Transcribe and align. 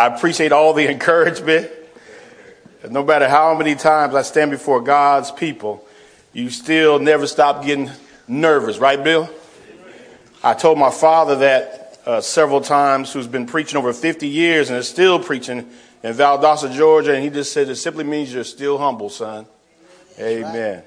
I 0.00 0.06
appreciate 0.06 0.50
all 0.50 0.72
the 0.72 0.88
encouragement. 0.90 1.70
No 2.88 3.04
matter 3.04 3.28
how 3.28 3.54
many 3.54 3.74
times 3.74 4.14
I 4.14 4.22
stand 4.22 4.50
before 4.50 4.80
God's 4.80 5.30
people, 5.30 5.86
you 6.32 6.48
still 6.48 6.98
never 6.98 7.26
stop 7.26 7.66
getting 7.66 7.90
nervous, 8.26 8.78
right, 8.78 9.02
Bill? 9.02 9.28
I 10.42 10.54
told 10.54 10.78
my 10.78 10.90
father 10.90 11.36
that 11.36 11.98
uh, 12.06 12.22
several 12.22 12.62
times, 12.62 13.12
who's 13.12 13.26
been 13.26 13.44
preaching 13.44 13.76
over 13.76 13.92
50 13.92 14.26
years 14.26 14.70
and 14.70 14.78
is 14.78 14.88
still 14.88 15.18
preaching 15.18 15.68
in 16.02 16.14
Valdosta, 16.14 16.72
Georgia, 16.72 17.14
and 17.14 17.22
he 17.22 17.28
just 17.28 17.52
said 17.52 17.68
it 17.68 17.76
simply 17.76 18.04
means 18.04 18.32
you're 18.32 18.42
still 18.42 18.78
humble, 18.78 19.10
son. 19.10 19.44
Amen. 20.18 20.82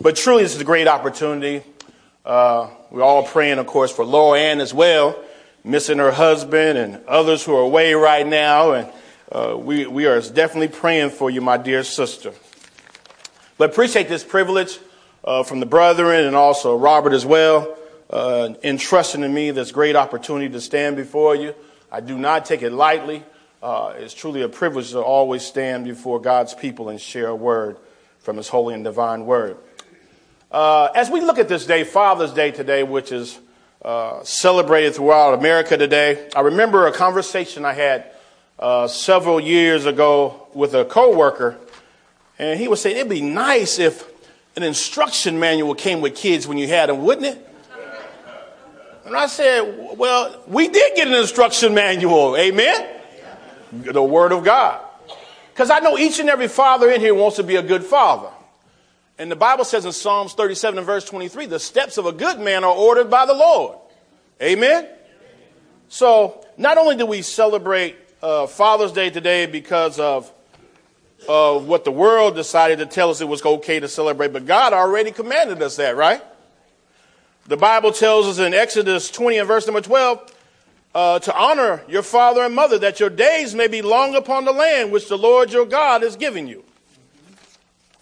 But 0.00 0.16
truly, 0.16 0.44
this 0.44 0.54
is 0.54 0.62
a 0.62 0.64
great 0.64 0.88
opportunity. 0.88 1.62
Uh, 2.24 2.70
we're 2.90 3.02
all 3.02 3.22
praying, 3.22 3.58
of 3.58 3.66
course, 3.66 3.92
for 3.92 4.02
Laura 4.02 4.40
Ann 4.40 4.62
as 4.62 4.72
well, 4.72 5.22
missing 5.64 5.98
her 5.98 6.10
husband 6.10 6.78
and 6.78 7.04
others 7.06 7.44
who 7.44 7.54
are 7.54 7.62
away 7.62 7.94
right 7.94 8.26
now. 8.26 8.72
And 8.72 8.92
uh, 9.30 9.56
we, 9.56 9.86
we 9.86 10.06
are 10.06 10.20
definitely 10.20 10.68
praying 10.68 11.10
for 11.10 11.30
you, 11.30 11.40
my 11.40 11.56
dear 11.56 11.84
sister. 11.84 12.32
But 13.58 13.70
appreciate 13.70 14.08
this 14.08 14.24
privilege 14.24 14.78
uh, 15.24 15.42
from 15.42 15.60
the 15.60 15.66
brethren 15.66 16.24
and 16.24 16.34
also 16.34 16.76
Robert 16.76 17.12
as 17.12 17.26
well, 17.26 17.76
uh, 18.08 18.54
entrusting 18.62 19.22
in 19.22 19.32
me 19.32 19.50
this 19.50 19.70
great 19.70 19.96
opportunity 19.96 20.48
to 20.50 20.60
stand 20.60 20.96
before 20.96 21.34
you. 21.34 21.54
I 21.92 22.00
do 22.00 22.16
not 22.16 22.44
take 22.44 22.62
it 22.62 22.70
lightly. 22.72 23.22
Uh, 23.62 23.92
it's 23.96 24.14
truly 24.14 24.42
a 24.42 24.48
privilege 24.48 24.92
to 24.92 25.00
always 25.00 25.42
stand 25.42 25.84
before 25.84 26.20
God's 26.20 26.54
people 26.54 26.88
and 26.88 26.98
share 26.98 27.28
a 27.28 27.36
word 27.36 27.76
from 28.20 28.38
His 28.38 28.48
holy 28.48 28.74
and 28.74 28.84
divine 28.84 29.26
word. 29.26 29.58
Uh, 30.50 30.88
as 30.94 31.10
we 31.10 31.20
look 31.20 31.38
at 31.38 31.48
this 31.48 31.66
day, 31.66 31.84
Father's 31.84 32.32
Day 32.32 32.50
today, 32.50 32.82
which 32.82 33.12
is 33.12 33.38
celebrated 34.24 34.94
throughout 34.94 35.34
America 35.34 35.76
today, 35.76 36.28
I 36.34 36.40
remember 36.40 36.86
a 36.86 36.92
conversation 36.92 37.64
I 37.64 37.72
had 37.72 38.04
uh, 38.58 38.88
several 38.88 39.40
years 39.40 39.86
ago 39.86 40.48
with 40.54 40.74
a 40.74 40.84
coworker, 40.84 41.56
and 42.38 42.58
he 42.58 42.68
was 42.68 42.80
saying 42.80 42.96
it'd 42.96 43.08
be 43.08 43.22
nice 43.22 43.78
if 43.78 44.08
an 44.56 44.62
instruction 44.62 45.38
manual 45.38 45.74
came 45.74 46.00
with 46.00 46.16
kids 46.16 46.46
when 46.46 46.58
you 46.58 46.68
had 46.68 46.88
them, 46.88 47.02
wouldn't 47.02 47.26
it? 47.26 47.46
And 49.06 49.16
I 49.16 49.26
said, 49.26 49.96
well, 49.96 50.42
we 50.46 50.68
did 50.68 50.94
get 50.94 51.08
an 51.08 51.14
instruction 51.14 51.74
manual. 51.74 52.36
Amen 52.36 53.00
the 53.72 54.02
Word 54.02 54.32
of 54.32 54.44
God. 54.44 54.80
Because 55.52 55.70
I 55.70 55.80
know 55.80 55.98
each 55.98 56.18
and 56.20 56.28
every 56.28 56.48
father 56.48 56.90
in 56.90 57.00
here 57.00 57.14
wants 57.14 57.36
to 57.36 57.42
be 57.42 57.56
a 57.56 57.62
good 57.62 57.84
father. 57.84 58.28
And 59.20 59.30
the 59.30 59.36
Bible 59.36 59.66
says 59.66 59.84
in 59.84 59.92
Psalms 59.92 60.32
37 60.32 60.78
and 60.78 60.86
verse 60.86 61.04
23, 61.04 61.44
the 61.44 61.60
steps 61.60 61.98
of 61.98 62.06
a 62.06 62.12
good 62.12 62.40
man 62.40 62.64
are 62.64 62.72
ordered 62.72 63.10
by 63.10 63.26
the 63.26 63.34
Lord. 63.34 63.76
Amen? 64.40 64.88
So, 65.90 66.42
not 66.56 66.78
only 66.78 66.96
do 66.96 67.04
we 67.04 67.20
celebrate 67.20 67.96
uh, 68.22 68.46
Father's 68.46 68.92
Day 68.92 69.10
today 69.10 69.44
because 69.44 70.00
of 70.00 70.32
of 71.28 71.68
what 71.68 71.84
the 71.84 71.92
world 71.92 72.34
decided 72.34 72.78
to 72.78 72.86
tell 72.86 73.10
us 73.10 73.20
it 73.20 73.28
was 73.28 73.44
okay 73.44 73.78
to 73.78 73.88
celebrate, 73.88 74.32
but 74.32 74.46
God 74.46 74.72
already 74.72 75.10
commanded 75.10 75.60
us 75.60 75.76
that, 75.76 75.94
right? 75.98 76.22
The 77.46 77.58
Bible 77.58 77.92
tells 77.92 78.26
us 78.26 78.38
in 78.38 78.54
Exodus 78.54 79.10
20 79.10 79.36
and 79.36 79.46
verse 79.46 79.66
number 79.66 79.82
12, 79.82 80.34
uh, 80.94 81.18
to 81.18 81.38
honor 81.38 81.82
your 81.86 82.02
father 82.02 82.40
and 82.40 82.54
mother, 82.54 82.78
that 82.78 83.00
your 83.00 83.10
days 83.10 83.54
may 83.54 83.68
be 83.68 83.82
long 83.82 84.14
upon 84.14 84.46
the 84.46 84.52
land 84.52 84.90
which 84.90 85.10
the 85.10 85.18
Lord 85.18 85.52
your 85.52 85.66
God 85.66 86.02
is 86.02 86.16
giving 86.16 86.46
you. 86.46 86.64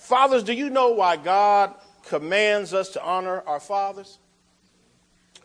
Fathers, 0.08 0.42
do 0.42 0.54
you 0.54 0.70
know 0.70 0.88
why 0.88 1.18
God 1.18 1.74
commands 2.06 2.72
us 2.72 2.88
to 2.90 3.02
honor 3.04 3.42
our 3.46 3.60
fathers? 3.60 4.16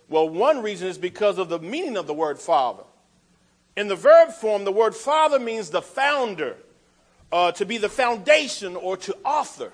Well, 0.07 0.29
one 0.29 0.61
reason 0.61 0.87
is 0.87 0.97
because 0.97 1.37
of 1.37 1.49
the 1.49 1.59
meaning 1.59 1.97
of 1.97 2.07
the 2.07 2.13
word 2.13 2.39
father. 2.39 2.83
In 3.75 3.89
the 3.89 3.97
verb 3.97 4.31
form, 4.31 4.63
the 4.63 4.71
word 4.71 4.95
father 4.95 5.37
means 5.37 5.69
the 5.69 5.81
founder, 5.81 6.55
uh, 7.29 7.51
to 7.51 7.65
be 7.65 7.77
the 7.77 7.89
foundation 7.89 8.77
or 8.77 8.95
to 8.95 9.13
author. 9.25 9.73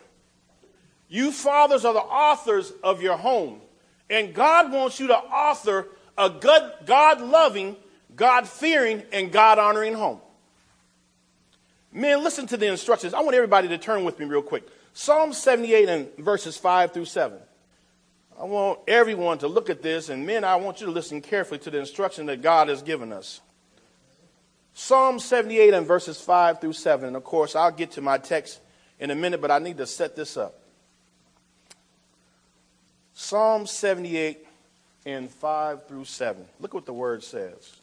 You 1.07 1.31
fathers 1.31 1.85
are 1.85 1.93
the 1.93 1.99
authors 1.99 2.73
of 2.83 2.99
your 3.03 3.17
home. 3.17 3.61
And 4.09 4.33
God 4.33 4.71
wants 4.71 4.99
you 4.99 5.05
to 5.07 5.17
author 5.17 5.87
a 6.17 6.31
God 6.31 7.21
loving, 7.21 7.75
God 8.15 8.47
fearing, 8.47 9.03
and 9.11 9.31
God 9.31 9.59
honoring 9.59 9.93
home. 9.93 10.19
Men, 11.93 12.23
listen 12.23 12.47
to 12.47 12.57
the 12.57 12.65
instructions. 12.65 13.13
I 13.13 13.21
want 13.21 13.35
everybody 13.35 13.67
to 13.67 13.77
turn 13.77 14.03
with 14.03 14.17
me 14.17 14.25
real 14.25 14.41
quick. 14.41 14.67
Psalm 14.93 15.33
78 15.33 15.89
and 15.89 16.17
verses 16.17 16.57
5 16.57 16.93
through 16.93 17.05
7. 17.05 17.37
I 18.39 18.45
want 18.45 18.79
everyone 18.87 19.37
to 19.39 19.47
look 19.47 19.69
at 19.69 19.81
this, 19.81 20.09
and 20.09 20.25
men, 20.25 20.43
I 20.43 20.55
want 20.55 20.79
you 20.79 20.85
to 20.85 20.91
listen 20.91 21.21
carefully 21.21 21.59
to 21.59 21.69
the 21.69 21.79
instruction 21.79 22.25
that 22.27 22.41
God 22.41 22.69
has 22.69 22.81
given 22.81 23.11
us. 23.11 23.41
Psalm 24.73 25.19
78 25.19 25.73
and 25.73 25.85
verses 25.85 26.21
5 26.21 26.61
through 26.61 26.73
7. 26.73 27.07
And 27.07 27.17
of 27.17 27.23
course, 27.25 27.53
I'll 27.55 27.71
get 27.71 27.91
to 27.91 28.01
my 28.01 28.17
text 28.17 28.61
in 28.97 29.11
a 29.11 29.15
minute, 29.15 29.41
but 29.41 29.51
I 29.51 29.59
need 29.59 29.77
to 29.77 29.85
set 29.85 30.15
this 30.15 30.37
up. 30.37 30.57
Psalm 33.13 33.67
78 33.67 34.47
and 35.05 35.29
5 35.29 35.87
through 35.87 36.05
7. 36.05 36.45
Look 36.61 36.73
what 36.73 36.85
the 36.85 36.93
word 36.93 37.23
says. 37.23 37.75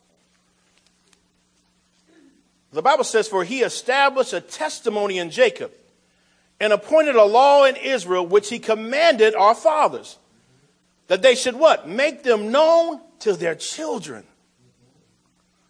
The 2.73 2.81
Bible 2.81 3.05
says, 3.05 3.29
For 3.29 3.45
he 3.45 3.61
established 3.61 4.33
a 4.33 4.41
testimony 4.41 5.19
in 5.19 5.31
Jacob 5.31 5.73
and 6.61 6.73
appointed 6.73 7.17
a 7.17 7.25
law 7.25 7.65
in 7.65 7.77
Israel, 7.77 8.27
which 8.27 8.49
he 8.49 8.59
commanded 8.59 9.35
our 9.35 9.55
fathers, 9.55 10.19
that 11.09 11.23
they 11.23 11.35
should 11.35 11.57
what? 11.57 11.89
Make 11.89 12.23
them 12.23 12.51
known 12.51 13.01
to 13.21 13.35
their 13.35 13.55
children. 13.55 14.25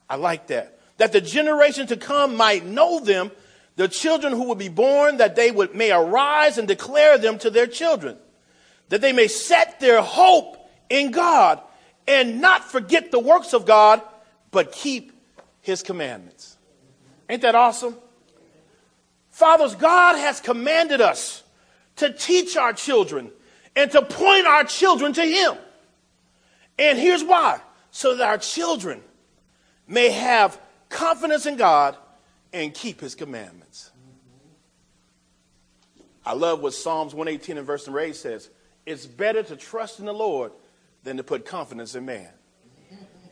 I 0.08 0.16
like 0.16 0.48
that. 0.48 0.78
That 0.98 1.12
the 1.12 1.20
generation 1.20 1.86
to 1.88 1.97
come 1.97 2.36
might 2.36 2.64
know 2.64 3.00
them, 3.00 3.30
the 3.74 3.88
children 3.88 4.32
who 4.32 4.44
will 4.44 4.54
be 4.54 4.69
born, 4.69 5.19
that 5.19 5.36
they 5.36 5.50
would, 5.50 5.74
may 5.74 5.92
arise 5.92 6.56
and 6.56 6.66
declare 6.66 7.18
them 7.18 7.38
to 7.38 7.50
their 7.50 7.66
children, 7.66 8.16
that 8.88 9.00
they 9.00 9.12
may 9.12 9.28
set 9.28 9.80
their 9.80 10.00
hope 10.00 10.56
in 10.88 11.10
God 11.10 11.60
and 12.08 12.41
not 12.41 12.64
forget 12.64 13.10
the 13.10 13.18
works 13.18 13.53
of 13.53 13.66
God, 13.66 14.00
but 14.50 14.72
keep 14.72 15.12
his 15.60 15.82
commandments. 15.82 16.56
Ain't 17.28 17.42
that 17.42 17.56
awesome? 17.56 17.97
Fathers, 19.36 19.74
God 19.74 20.16
has 20.16 20.41
commanded 20.41 21.02
us 21.02 21.42
to 21.97 22.10
teach 22.10 22.56
our 22.56 22.72
children 22.72 23.30
and 23.76 23.91
to 23.91 24.00
point 24.00 24.47
our 24.47 24.64
children 24.64 25.12
to 25.12 25.22
him. 25.22 25.58
And 26.78 26.98
here's 26.98 27.22
why 27.22 27.60
so 27.91 28.16
that 28.16 28.26
our 28.26 28.38
children 28.38 29.02
may 29.86 30.08
have 30.08 30.58
confidence 30.88 31.44
in 31.44 31.58
God 31.58 31.98
and 32.50 32.72
keep 32.72 32.98
his 33.02 33.14
commandments. 33.14 33.91
I 36.24 36.32
love 36.32 36.62
what 36.62 36.72
Psalms 36.72 37.14
118 37.14 37.58
and 37.58 37.66
verse 37.66 37.86
8 37.86 38.16
says. 38.16 38.48
It's 38.86 39.04
better 39.04 39.42
to 39.42 39.54
trust 39.54 40.00
in 40.00 40.06
the 40.06 40.14
Lord 40.14 40.50
than 41.04 41.18
to 41.18 41.22
put 41.22 41.44
confidence 41.44 41.94
in 41.94 42.06
man. 42.06 42.30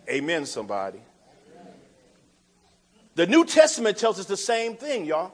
Amen, 0.06 0.44
somebody. 0.44 1.00
The 3.14 3.26
New 3.26 3.46
Testament 3.46 3.96
tells 3.96 4.20
us 4.20 4.26
the 4.26 4.36
same 4.36 4.76
thing, 4.76 5.06
y'all. 5.06 5.32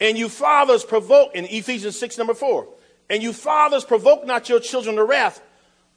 And 0.00 0.16
you 0.16 0.28
fathers 0.28 0.84
provoke, 0.84 1.34
in 1.34 1.44
Ephesians 1.46 1.98
6, 1.98 2.18
number 2.18 2.34
4, 2.34 2.68
and 3.10 3.22
you 3.22 3.32
fathers 3.32 3.84
provoke 3.84 4.26
not 4.26 4.48
your 4.48 4.60
children 4.60 4.96
to 4.96 5.04
wrath, 5.04 5.40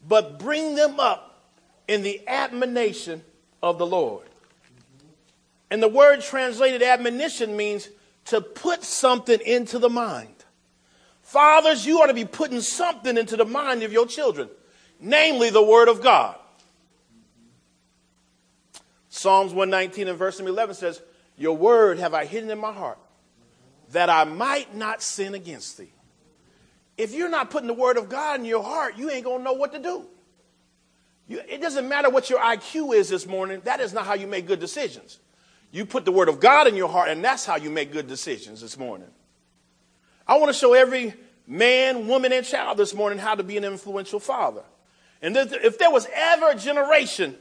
but 0.07 0.39
bring 0.39 0.75
them 0.75 0.99
up 0.99 1.43
in 1.87 2.01
the 2.01 2.27
admonition 2.27 3.21
of 3.61 3.77
the 3.77 3.85
Lord. 3.85 4.27
And 5.69 5.81
the 5.83 5.87
word 5.87 6.21
translated 6.21 6.81
admonition 6.81 7.55
means 7.55 7.89
to 8.25 8.41
put 8.41 8.83
something 8.83 9.39
into 9.45 9.77
the 9.77 9.89
mind. 9.89 10.33
Fathers, 11.21 11.85
you 11.85 12.01
ought 12.01 12.07
to 12.07 12.13
be 12.13 12.25
putting 12.25 12.61
something 12.61 13.17
into 13.17 13.37
the 13.37 13.45
mind 13.45 13.83
of 13.83 13.93
your 13.93 14.05
children 14.05 14.49
namely 15.01 15.49
the 15.49 15.63
Word 15.63 15.89
of 15.89 16.01
God. 16.01 16.37
Psalms 19.09 19.51
119 19.51 20.07
and 20.07 20.17
verse 20.17 20.39
11 20.39 20.75
says, 20.75 21.01
Your 21.35 21.57
word 21.57 21.99
have 21.99 22.13
I 22.13 22.25
hidden 22.25 22.49
in 22.49 22.59
my 22.59 22.71
heart, 22.71 22.97
that 23.91 24.09
I 24.09 24.23
might 24.23 24.75
not 24.75 25.01
sin 25.01 25.33
against 25.35 25.77
thee. 25.77 25.91
If 26.97 27.13
you're 27.13 27.29
not 27.29 27.49
putting 27.49 27.67
the 27.67 27.73
word 27.73 27.97
of 27.97 28.09
God 28.09 28.39
in 28.39 28.45
your 28.45 28.63
heart, 28.63 28.97
you 28.97 29.09
ain't 29.09 29.23
going 29.23 29.39
to 29.39 29.43
know 29.43 29.53
what 29.53 29.73
to 29.73 29.79
do. 29.79 30.05
You, 31.27 31.41
it 31.47 31.61
doesn't 31.61 31.87
matter 31.87 32.09
what 32.09 32.29
your 32.29 32.39
IQ 32.39 32.95
is 32.95 33.09
this 33.09 33.25
morning, 33.25 33.61
that 33.63 33.79
is 33.79 33.93
not 33.93 34.05
how 34.05 34.13
you 34.13 34.27
make 34.27 34.47
good 34.47 34.59
decisions. 34.59 35.19
You 35.71 35.85
put 35.85 36.03
the 36.03 36.11
word 36.11 36.27
of 36.27 36.39
God 36.39 36.67
in 36.67 36.75
your 36.75 36.89
heart, 36.89 37.09
and 37.09 37.23
that's 37.23 37.45
how 37.45 37.55
you 37.55 37.69
make 37.69 37.93
good 37.93 38.07
decisions 38.07 38.61
this 38.61 38.77
morning. 38.77 39.07
I 40.27 40.37
want 40.37 40.49
to 40.49 40.53
show 40.53 40.73
every 40.73 41.13
man, 41.47 42.07
woman, 42.07 42.33
and 42.33 42.45
child 42.45 42.77
this 42.77 42.93
morning 42.93 43.19
how 43.19 43.35
to 43.35 43.43
be 43.43 43.57
an 43.57 43.63
influential 43.63 44.19
father. 44.19 44.63
And 45.21 45.37
if 45.37 45.77
there 45.77 45.91
was 45.91 46.07
ever 46.13 46.49
a 46.49 46.55
generation 46.55 47.35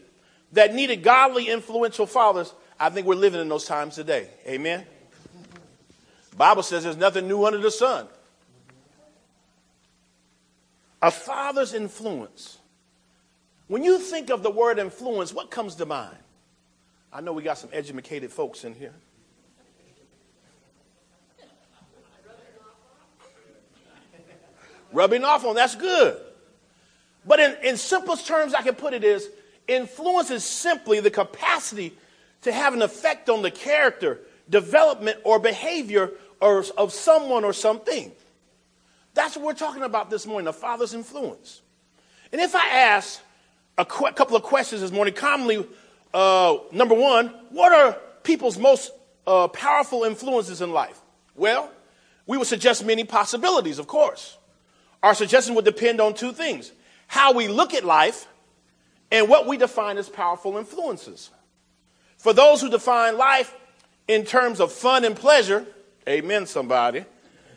that 0.53 0.75
needed 0.75 1.03
godly, 1.03 1.49
influential 1.49 2.07
fathers, 2.07 2.53
I 2.79 2.91
think 2.91 3.07
we're 3.07 3.15
living 3.15 3.41
in 3.41 3.49
those 3.49 3.65
times 3.65 3.95
today. 3.95 4.29
Amen. 4.47 4.87
Bible 6.37 6.63
says 6.63 6.85
there's 6.85 6.97
nothing 6.97 7.29
new 7.29 7.45
under 7.45 7.59
the 7.59 7.71
sun. 7.71 8.07
A 11.03 11.11
father's 11.11 11.75
influence. 11.75 12.59
When 13.69 13.85
you 13.85 13.99
think 13.99 14.31
of 14.31 14.43
the 14.43 14.51
word 14.51 14.79
influence, 14.79 15.33
what 15.33 15.51
comes 15.51 15.77
to 15.77 15.87
mind? 15.87 16.17
I 17.13 17.21
know 17.21 17.33
we 17.33 17.43
got 17.43 17.59
some 17.59 17.71
educated 17.73 18.31
folks 18.31 18.65
in 18.65 18.75
here. 18.75 18.95
Rubbing 24.93 25.25
off 25.25 25.45
on, 25.45 25.55
that's 25.55 25.77
good. 25.77 26.21
But 27.25 27.39
in, 27.39 27.57
in 27.63 27.77
simplest 27.77 28.27
terms, 28.27 28.55
I 28.55 28.63
can 28.63 28.75
put 28.75 28.93
it 28.93 29.05
is 29.05 29.29
influence 29.69 30.31
is 30.31 30.45
simply 30.45 31.01
the 31.01 31.11
capacity 31.11 31.97
to 32.43 32.53
have 32.53 32.75
an 32.75 32.83
effect 32.83 33.29
on 33.29 33.43
the 33.43 33.51
character, 33.51 34.21
development, 34.51 35.19
or 35.25 35.39
behavior 35.39 36.11
or, 36.41 36.65
of 36.77 36.93
someone 36.93 37.45
or 37.45 37.53
something. 37.53 38.13
That's 39.15 39.37
what 39.37 39.45
we're 39.45 39.55
talking 39.55 39.83
about 39.83 40.11
this 40.11 40.27
morning, 40.27 40.45
the 40.45 40.53
Father's 40.53 40.95
influence. 40.95 41.63
And 42.33 42.41
if 42.41 42.55
I 42.55 42.69
ask 42.69 43.21
a 43.79 43.85
qu- 43.85 44.13
couple 44.13 44.37
of 44.37 44.43
questions 44.43 44.81
this 44.83 44.93
morning, 44.93 45.15
commonly, 45.15 45.67
uh, 46.13 46.59
number 46.73 46.95
one, 46.95 47.29
what 47.51 47.73
are 47.73 47.97
people's 48.23 48.59
most 48.59 48.93
uh, 49.27 49.49
powerful 49.49 50.05
influences 50.05 50.61
in 50.61 50.73
life? 50.73 51.01
Well, 51.35 51.71
we 52.27 52.37
would 52.37 52.47
suggest 52.47 52.85
many 52.85 53.05
possibilities, 53.05 53.79
of 53.79 53.87
course. 53.87 54.37
Our 55.03 55.15
suggestion 55.15 55.55
would 55.55 55.65
depend 55.65 56.01
on 56.01 56.15
two 56.15 56.33
things 56.33 56.73
how 57.07 57.33
we 57.33 57.49
look 57.49 57.75
at 57.75 57.85
life 57.85 58.29
and 59.11 59.29
what 59.29 59.45
we 59.49 59.57
define 59.57 59.99
as 59.99 60.09
powerful 60.09 60.57
influences. 60.57 61.31
For 62.19 62.33
those 62.33 62.61
who 62.61 62.71
define 62.71 63.19
life 63.19 63.53
in 64.11 64.25
terms 64.25 64.59
of 64.59 64.73
fun 64.73 65.05
and 65.05 65.15
pleasure, 65.15 65.65
amen, 66.09 66.45
somebody, 66.45 67.05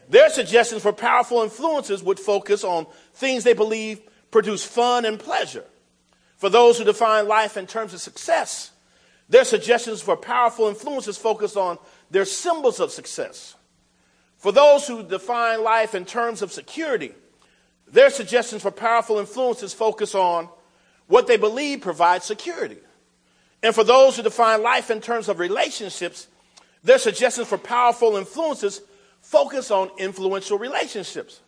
their 0.08 0.30
suggestions 0.30 0.84
for 0.84 0.94
powerful 0.94 1.42
influences 1.42 2.04
would 2.04 2.20
focus 2.20 2.64
on 2.64 2.86
things 3.16 3.44
they 3.44 3.54
believe 3.54 4.00
produce 4.30 4.64
fun 4.64 5.04
and 5.04 5.20
pleasure. 5.20 5.66
For 6.38 6.50
those 6.50 6.78
who 6.78 6.84
define 6.84 7.28
life 7.28 7.58
in 7.58 7.66
terms 7.66 7.96
of 7.96 8.02
success, 8.02 8.72
their 9.28 9.46
suggestions 9.46 10.04
for 10.04 10.16
powerful 10.16 10.68
influences 10.68 11.18
focus 11.18 11.58
on 11.58 11.80
their 12.12 12.26
symbols 12.26 12.80
of 12.80 12.92
success. 12.92 13.56
For 14.38 14.52
those 14.52 14.88
who 14.88 15.02
define 15.02 15.64
life 15.64 15.96
in 15.96 16.06
terms 16.06 16.44
of 16.44 16.52
security, 16.52 17.14
their 17.88 18.12
suggestions 18.12 18.62
for 18.62 18.70
powerful 18.70 19.18
influences 19.18 19.74
focus 19.74 20.14
on 20.14 20.50
what 21.08 21.26
they 21.26 21.38
believe 21.38 21.82
provides 21.82 22.26
security. 22.26 22.78
And 23.64 23.74
for 23.74 23.84
those 23.84 24.18
who 24.18 24.22
define 24.22 24.62
life 24.62 24.92
in 24.92 25.02
terms 25.02 25.30
of 25.30 25.40
relationships, 25.40 26.28
their 26.84 26.98
suggestions 26.98 27.48
for 27.48 27.58
powerful 27.58 28.18
influences 28.18 28.82
focus 29.22 29.72
on 29.72 29.90
influential 29.98 30.58
relationships. 30.58 31.40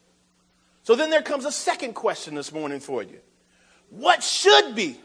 So 0.83 0.95
then 0.95 1.09
there 1.09 1.21
comes 1.21 1.45
a 1.45 1.51
second 1.51 1.93
question 1.93 2.35
this 2.35 2.51
morning 2.51 2.79
for 2.79 3.03
you. 3.03 3.19
What 3.89 4.23
should 4.23 4.75
be 4.75 4.99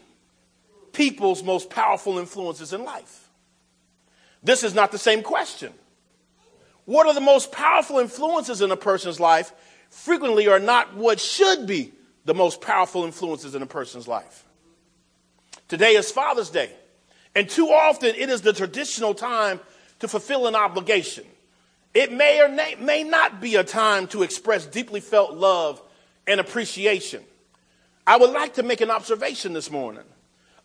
people's 0.93 1.43
most 1.43 1.69
powerful 1.69 2.17
influences 2.17 2.73
in 2.73 2.83
life? 2.83 3.29
This 4.43 4.63
is 4.63 4.73
not 4.73 4.91
the 4.91 4.97
same 4.97 5.21
question. 5.21 5.73
What 6.85 7.07
are 7.07 7.13
the 7.13 7.21
most 7.21 7.51
powerful 7.51 7.99
influences 7.99 8.61
in 8.61 8.71
a 8.71 8.77
person's 8.77 9.19
life 9.19 9.51
frequently 9.91 10.47
are 10.47 10.59
not 10.59 10.95
what 10.95 11.19
should 11.19 11.67
be 11.67 11.91
the 12.25 12.33
most 12.33 12.61
powerful 12.61 13.03
influences 13.03 13.55
in 13.55 13.61
a 13.61 13.67
person's 13.67 14.07
life. 14.07 14.45
Today 15.67 15.95
is 15.95 16.11
Father's 16.11 16.49
Day, 16.49 16.71
and 17.35 17.49
too 17.49 17.67
often 17.67 18.09
it 18.15 18.29
is 18.29 18.41
the 18.41 18.53
traditional 18.53 19.13
time 19.13 19.59
to 20.01 20.07
fulfill 20.07 20.47
an 20.47 20.55
obligation. 20.55 21.23
It 21.93 22.11
may 22.11 22.41
or 22.41 22.49
may 22.49 23.03
not 23.03 23.41
be 23.41 23.55
a 23.55 23.63
time 23.63 24.07
to 24.07 24.23
express 24.23 24.65
deeply 24.65 24.99
felt 24.99 25.33
love 25.33 25.81
and 26.27 26.39
appreciation. 26.39 27.23
I 28.05 28.17
would 28.17 28.31
like 28.31 28.55
to 28.55 28.63
make 28.63 28.81
an 28.81 28.91
observation 28.91 29.53
this 29.53 29.69
morning. 29.69 30.03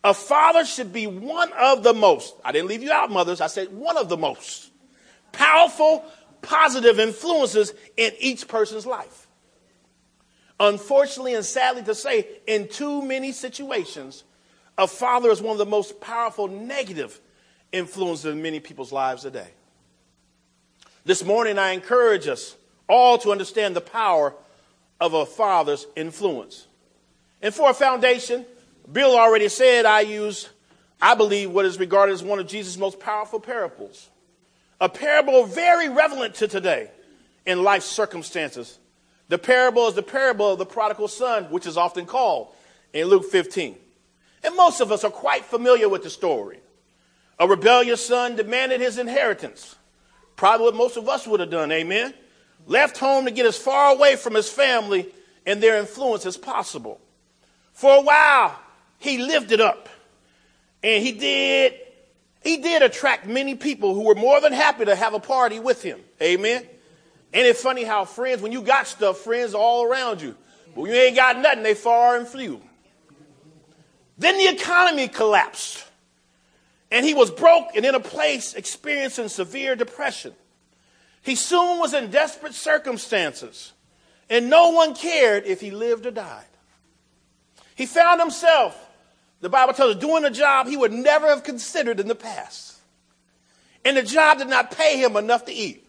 A 0.03 0.13
father 0.13 0.65
should 0.65 0.93
be 0.93 1.05
one 1.05 1.51
of 1.53 1.83
the 1.83 1.93
most, 1.93 2.33
I 2.43 2.51
didn't 2.51 2.67
leave 2.67 2.83
you 2.83 2.91
out, 2.91 3.11
mothers, 3.11 3.41
I 3.41 3.47
said 3.47 3.73
one 3.73 3.97
of 3.97 4.09
the 4.09 4.17
most 4.17 4.71
powerful, 5.31 6.05
positive 6.41 6.99
influences 6.99 7.73
in 7.95 8.13
each 8.19 8.47
person's 8.47 8.85
life. 8.85 9.27
Unfortunately 10.59 11.35
and 11.35 11.45
sadly 11.45 11.83
to 11.83 11.93
say, 11.93 12.27
in 12.47 12.67
too 12.67 13.01
many 13.03 13.31
situations, 13.31 14.23
a 14.77 14.87
father 14.87 15.29
is 15.29 15.41
one 15.41 15.51
of 15.51 15.57
the 15.57 15.65
most 15.65 15.99
powerful 15.99 16.47
negative 16.47 17.19
influences 17.71 18.25
in 18.25 18.41
many 18.41 18.59
people's 18.59 18.91
lives 18.91 19.23
today. 19.23 19.49
This 21.05 21.23
morning, 21.23 21.57
I 21.57 21.71
encourage 21.71 22.27
us 22.27 22.55
all 22.89 23.17
to 23.19 23.31
understand 23.31 23.75
the 23.75 23.81
power 23.81 24.33
of 24.99 25.13
a 25.13 25.25
father's 25.25 25.85
influence. 25.95 26.67
And 27.41 27.53
for 27.53 27.69
a 27.69 27.73
foundation, 27.73 28.45
Bill 28.91 29.17
already 29.17 29.49
said 29.49 29.85
I 29.85 30.01
use, 30.01 30.49
I 31.01 31.15
believe, 31.15 31.51
what 31.51 31.65
is 31.65 31.79
regarded 31.79 32.13
as 32.13 32.23
one 32.23 32.39
of 32.39 32.47
Jesus' 32.47 32.77
most 32.77 32.99
powerful 32.99 33.39
parables 33.39 34.09
a 34.79 34.89
parable 34.89 35.45
very 35.45 35.89
relevant 35.89 36.35
to 36.35 36.47
today 36.47 36.91
in 37.45 37.63
life 37.63 37.83
circumstances. 37.83 38.77
The 39.29 39.37
parable 39.37 39.87
is 39.87 39.95
the 39.95 40.03
parable 40.03 40.53
of 40.53 40.59
the 40.59 40.65
prodigal 40.65 41.07
son, 41.07 41.45
which 41.45 41.65
is 41.65 41.77
often 41.77 42.05
called 42.05 42.49
in 42.93 43.07
Luke 43.07 43.25
15. 43.25 43.75
And 44.43 44.55
most 44.55 44.79
of 44.79 44.91
us 44.91 45.03
are 45.03 45.11
quite 45.11 45.45
familiar 45.45 45.89
with 45.89 46.03
the 46.03 46.09
story. 46.09 46.59
A 47.39 47.47
rebellious 47.47 48.05
son 48.05 48.35
demanded 48.35 48.81
his 48.81 48.97
inheritance. 48.97 49.75
Probably 50.35 50.65
what 50.65 50.75
most 50.75 50.97
of 50.97 51.07
us 51.07 51.27
would 51.27 51.39
have 51.39 51.49
done, 51.49 51.71
amen? 51.71 52.13
Left 52.65 52.97
home 52.97 53.25
to 53.25 53.31
get 53.31 53.45
as 53.45 53.57
far 53.57 53.93
away 53.93 54.15
from 54.15 54.33
his 54.33 54.49
family 54.49 55.07
and 55.45 55.61
their 55.61 55.77
influence 55.77 56.25
as 56.25 56.37
possible. 56.37 56.99
For 57.73 57.95
a 57.95 58.01
while, 58.01 58.59
he 58.99 59.19
lived 59.19 59.51
it 59.51 59.61
up. 59.61 59.89
And 60.83 61.03
he 61.03 61.11
did 61.11 61.73
he 62.41 62.57
did 62.57 62.81
attract 62.81 63.25
many 63.25 63.55
people 63.55 63.93
who 63.93 64.03
were 64.03 64.15
more 64.15 64.39
than 64.39 64.53
happy 64.53 64.85
to 64.85 64.95
have 64.95 65.13
a 65.13 65.19
party 65.19 65.59
with 65.59 65.83
him. 65.83 65.99
Amen. 66.21 66.65
Ain't 67.33 67.47
it 67.47 67.57
funny 67.57 67.83
how 67.83 68.05
friends, 68.05 68.41
when 68.41 68.51
you 68.51 68.61
got 68.61 68.87
stuff, 68.87 69.17
friends 69.17 69.53
are 69.53 69.61
all 69.61 69.83
around 69.83 70.21
you. 70.21 70.35
But 70.73 70.81
when 70.81 70.91
you 70.91 70.97
ain't 70.97 71.15
got 71.15 71.37
nothing, 71.39 71.63
they 71.63 71.73
far 71.73 72.15
and 72.15 72.27
few. 72.27 72.61
Then 74.17 74.37
the 74.37 74.47
economy 74.47 75.07
collapsed. 75.07 75.83
And 76.91 77.05
he 77.05 77.13
was 77.13 77.31
broke 77.31 77.75
and 77.75 77.85
in 77.85 77.95
a 77.95 77.99
place 77.99 78.53
experiencing 78.53 79.27
severe 79.27 79.75
depression. 79.75 80.33
He 81.21 81.35
soon 81.35 81.79
was 81.79 81.93
in 81.93 82.09
desperate 82.09 82.53
circumstances. 82.53 83.73
And 84.29 84.49
no 84.49 84.69
one 84.69 84.95
cared 84.95 85.45
if 85.45 85.61
he 85.61 85.71
lived 85.71 86.05
or 86.05 86.11
died. 86.11 86.45
He 87.75 87.85
found 87.85 88.19
himself 88.19 88.87
the 89.39 89.49
Bible 89.49 89.73
tells 89.73 89.95
us, 89.95 90.01
doing 90.01 90.25
a 90.25 90.31
job 90.31 90.67
he 90.67 90.77
would 90.77 90.91
never 90.91 91.27
have 91.27 91.43
considered 91.43 91.99
in 91.99 92.07
the 92.07 92.15
past. 92.15 92.75
And 93.85 93.95
the 93.95 94.03
job 94.03 94.39
did 94.39 94.47
not 94.47 94.71
pay 94.71 95.01
him 95.01 95.15
enough 95.15 95.45
to 95.45 95.53
eat. 95.53 95.87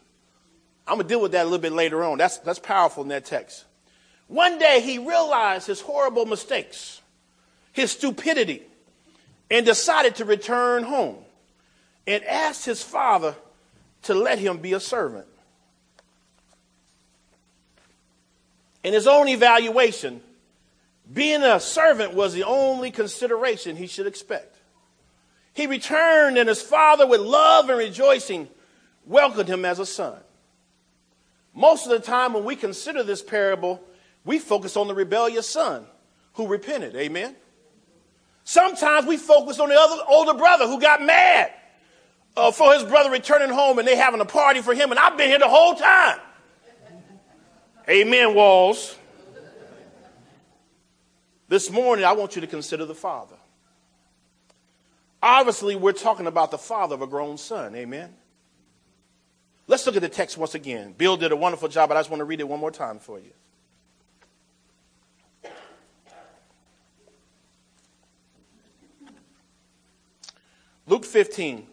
I'm 0.87 0.97
going 0.97 1.09
to 1.09 1.09
deal 1.09 1.21
with 1.21 1.33
that 1.33 1.43
a 1.43 1.45
little 1.45 1.59
bit 1.59 1.73
later 1.73 2.05
on. 2.05 2.19
That's, 2.19 2.39
that's 2.39 2.59
powerful 2.59 3.03
in 3.03 3.09
that 3.09 3.25
text. 3.25 3.65
One 4.27 4.59
day 4.59 4.81
he 4.81 4.99
realized 4.99 5.67
his 5.67 5.81
horrible 5.81 6.27
mistakes, 6.27 7.01
his 7.73 7.93
stupidity, 7.93 8.63
and 9.51 9.65
decided 9.65 10.17
to 10.17 10.25
return 10.25 10.83
home 10.83 11.17
and 12.07 12.25
asked 12.25 12.65
his 12.65 12.83
father 12.83 13.35
to 14.03 14.15
let 14.15 14.39
him 14.39 14.59
be 14.59 14.73
a 14.73 14.81
servant. 14.81 15.27
In 18.85 18.93
his 18.93 19.07
own 19.07 19.29
evaluation, 19.29 20.21
being 21.13 21.43
a 21.43 21.59
servant 21.59 22.15
was 22.15 22.35
the 22.35 22.45
only 22.45 22.91
consideration 22.91 23.77
he 23.77 23.87
should 23.87 24.07
expect. 24.07 24.57
He 25.55 25.67
returned, 25.67 26.39
and 26.39 26.49
his 26.49 26.63
father, 26.63 27.07
with 27.07 27.21
love 27.21 27.69
and 27.69 27.79
rejoicing, 27.79 28.49
welcomed 29.05 29.49
him 29.49 29.65
as 29.65 29.79
a 29.79 29.87
son. 29.87 30.19
Most 31.55 31.87
of 31.87 31.91
the 31.91 31.99
time, 31.99 32.35
when 32.35 32.45
we 32.45 32.55
consider 32.55 33.03
this 33.03 33.23
parable, 33.23 33.83
we 34.25 34.39
focus 34.39 34.77
on 34.77 34.87
the 34.87 34.95
rebellious 34.95 35.49
son 35.49 35.85
who 36.35 36.47
repented. 36.47 36.95
Amen. 36.95 37.35
Sometimes 38.49 39.05
we 39.05 39.19
focus 39.19 39.61
on 39.61 39.69
the 39.69 39.79
other 39.79 40.03
older 40.09 40.33
brother 40.33 40.67
who 40.67 40.81
got 40.81 41.03
mad 41.03 41.53
uh, 42.35 42.51
for 42.51 42.73
his 42.73 42.83
brother 42.83 43.11
returning 43.11 43.51
home 43.51 43.79
and 43.79 43.87
they 43.87 43.95
having 43.95 44.23
a 44.23 44.25
party 44.25 44.63
for 44.63 44.73
him, 44.73 44.91
and 44.91 44.99
I've 44.99 45.19
been 45.19 45.29
here 45.29 45.39
the 45.39 45.47
whole 45.47 45.75
time. 45.75 46.19
Amen, 47.91 48.35
Walls. 48.35 48.97
This 51.49 51.71
morning, 51.71 52.07
I 52.07 52.13
want 52.13 52.37
you 52.37 52.41
to 52.41 52.47
consider 52.47 52.87
the 52.87 52.95
father. 52.95 53.37
Obviously, 55.23 55.77
we're 55.77 55.93
talking 55.93 56.27
about 56.27 56.51
the 56.51 56.57
father 56.57 56.95
of 56.95 57.03
a 57.03 57.07
grown 57.07 57.37
son. 57.37 57.75
Amen. 57.75 58.15
Let's 59.67 59.85
look 59.85 59.97
at 59.97 60.01
the 60.01 60.09
text 60.09 60.39
once 60.39 60.55
again. 60.55 60.95
Bill 60.97 61.19
did 61.19 61.33
a 61.33 61.37
wonderful 61.37 61.69
job, 61.69 61.91
but 61.91 61.99
I 61.99 62.01
just 62.01 62.09
want 62.09 62.21
to 62.21 62.25
read 62.25 62.41
it 62.41 62.49
one 62.49 62.61
more 62.61 62.71
time 62.71 62.99
for 62.99 63.19
you. 63.19 63.33
Luke 70.89 71.05
15, 71.05 71.67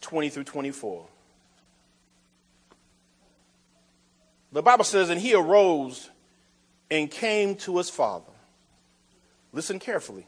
20 0.00 0.28
through 0.28 0.44
24. 0.44 1.06
The 4.52 4.62
Bible 4.62 4.84
says, 4.84 5.10
And 5.10 5.20
he 5.20 5.34
arose 5.34 6.08
and 6.88 7.10
came 7.10 7.56
to 7.56 7.78
his 7.78 7.90
father. 7.90 8.32
Listen 9.52 9.80
carefully. 9.80 10.26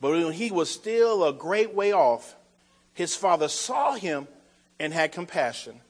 But 0.00 0.12
when 0.12 0.32
he 0.32 0.52
was 0.52 0.70
still 0.70 1.24
a 1.24 1.32
great 1.32 1.74
way 1.74 1.92
off, 1.92 2.36
his 2.94 3.16
father 3.16 3.48
saw 3.48 3.94
him 3.94 4.28
and 4.78 4.92
had 4.92 5.10
compassion 5.10 5.80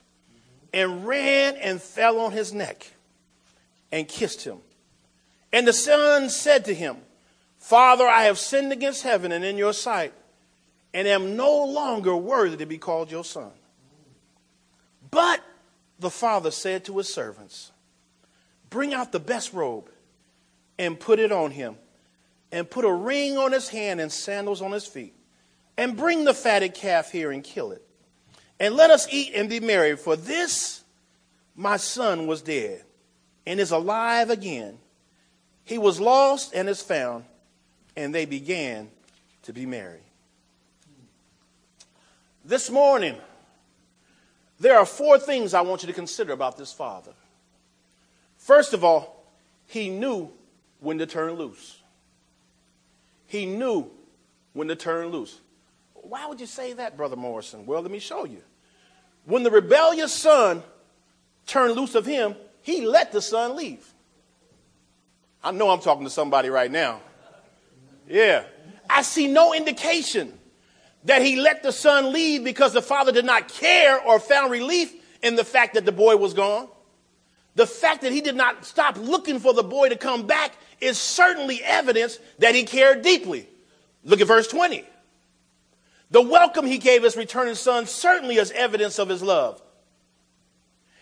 and 0.73 1.07
ran 1.07 1.57
and 1.57 1.81
fell 1.81 2.21
on 2.21 2.33
his 2.33 2.55
neck 2.55 2.91
and 3.93 4.09
kissed 4.09 4.45
him. 4.45 4.59
And 5.53 5.69
the 5.69 5.73
son 5.75 6.31
said 6.31 6.65
to 6.67 6.75
him, 6.75 6.97
Father, 7.59 8.07
I 8.07 8.25
have 8.25 8.39
sinned 8.39 8.73
against 8.73 9.03
heaven 9.03 9.33
and 9.33 9.45
in 9.45 9.59
your 9.59 9.73
sight, 9.73 10.13
and 10.97 11.07
am 11.07 11.37
no 11.37 11.63
longer 11.67 12.17
worthy 12.17 12.57
to 12.57 12.65
be 12.65 12.79
called 12.79 13.11
your 13.11 13.23
son. 13.23 13.51
But 15.11 15.43
the 15.99 16.09
father 16.09 16.51
said 16.51 16.87
to 16.87 16.97
his 16.97 17.13
servants, 17.13 17.71
Bring 18.71 18.95
out 18.95 19.13
the 19.13 19.21
best 19.21 19.53
robe 19.53 19.91
and 20.79 20.99
put 20.99 21.19
it 21.19 21.31
on 21.31 21.51
him, 21.51 21.77
and 22.51 22.69
put 22.69 22.87
a 22.87 22.91
ring 22.91 23.37
on 23.37 23.53
his 23.53 23.69
hand 23.69 24.01
and 24.01 24.11
sandals 24.11 24.63
on 24.63 24.73
his 24.73 24.87
feet, 24.87 25.15
and 25.77 25.99
bring 25.99 26.25
the 26.25 26.33
fatted 26.33 26.73
calf 26.73 27.13
here 27.13 27.31
and 27.31 27.45
kill 27.45 27.73
it. 27.73 27.87
And 28.59 28.75
let 28.75 28.91
us 28.91 29.07
eat 29.13 29.33
and 29.35 29.51
be 29.51 29.61
merry, 29.61 29.97
for 29.99 30.17
this 30.17 30.83
my 31.55 31.77
son 31.77 32.27
was 32.27 32.41
dead 32.41 32.83
and 33.47 33.61
is 33.61 33.71
alive 33.71 34.31
again. 34.31 34.79
He 35.63 35.77
was 35.77 36.01
lost 36.01 36.55
and 36.55 36.71
is 36.71 36.81
found, 36.81 37.27
and 37.99 38.15
they 38.15 38.25
began 38.25 38.89
to 39.43 39.53
be 39.53 39.67
merry. 39.67 40.06
This 42.47 42.71
morning, 42.71 43.17
there 44.61 44.79
are 44.79 44.87
four 44.87 45.19
things 45.19 45.53
I 45.53 45.63
want 45.63 45.83
you 45.83 45.89
to 45.89 45.93
consider 45.93 46.33
about 46.33 46.57
this 46.57 46.73
father. 46.73 47.11
First 48.37 48.73
of 48.73 48.85
all, 48.85 49.25
he 49.67 49.89
knew 49.89 50.31
when 50.79 50.99
to 50.99 51.07
turn 51.07 51.33
loose. 51.33 51.83
He 53.27 53.47
knew 53.47 53.91
when 54.53 54.69
to 54.69 54.77
turn 54.77 55.09
loose. 55.09 55.41
Why 55.95 56.27
would 56.27 56.39
you 56.39 56.47
say 56.47 56.73
that, 56.75 56.97
Brother 56.97 57.17
Morrison? 57.17 57.67
Well, 57.67 57.83
let 57.83 57.91
me 57.91 57.99
show 57.99 58.25
you. 58.25 58.43
When 59.25 59.43
the 59.43 59.51
rebellious 59.51 60.15
son 60.15 60.63
turned 61.49 61.75
loose 61.75 61.97
of 61.97 62.07
him, 62.07 62.37
he 62.63 62.87
let 62.87 63.11
the 63.11 63.21
son 63.21 63.57
leave. 63.57 63.93
I 65.43 65.51
know 65.51 65.71
I'm 65.71 65.81
talking 65.81 66.05
to 66.05 66.11
somebody 66.11 66.49
right 66.49 66.71
now. 66.71 67.01
Yeah. 68.09 68.45
I 68.89 69.03
see 69.03 69.27
no 69.27 69.53
indication 69.53 70.36
that 71.07 71.23
he 71.23 71.37
let 71.37 71.63
the 71.63 71.73
son 71.73 72.13
leave 72.13 72.45
because 72.45 72.73
the 72.73 72.83
father 72.83 73.13
did 73.13 73.25
not 73.25 73.49
care 73.49 74.01
or 74.01 74.21
found 74.21 74.51
relief 74.51 74.93
in 75.23 75.37
the 75.37 75.45
fact 75.45 75.75
that 75.75 75.85
the 75.85 75.93
boy 75.93 76.17
was 76.17 76.35
gone. 76.35 76.69
The 77.55 77.67
fact 77.67 78.03
that 78.03 78.13
he 78.13 78.21
did 78.21 78.37
not 78.37 78.67
stop 78.67 78.99
looking 78.99 79.39
for 79.39 79.55
the 79.55 79.63
boy 79.63 79.89
to 79.89 79.97
come 79.97 80.27
back 80.27 80.53
is 80.81 80.99
certainly 80.99 81.63
evidence 81.63 82.19
that 82.39 82.55
he 82.55 82.65
cared 82.65 83.03
deeply. 83.03 83.49
Look 84.05 84.21
at 84.21 84.27
verse 84.27 84.49
20. 84.49 84.85
The 86.11 86.23
welcome 86.23 86.67
he 86.67 86.79
gave 86.79 87.03
his 87.03 87.17
returning 87.17 87.55
son 87.55 87.87
certainly 87.87 88.37
is 88.37 88.51
evidence 88.51 88.99
of 88.99 89.09
his 89.09 89.23
love. 89.23 89.63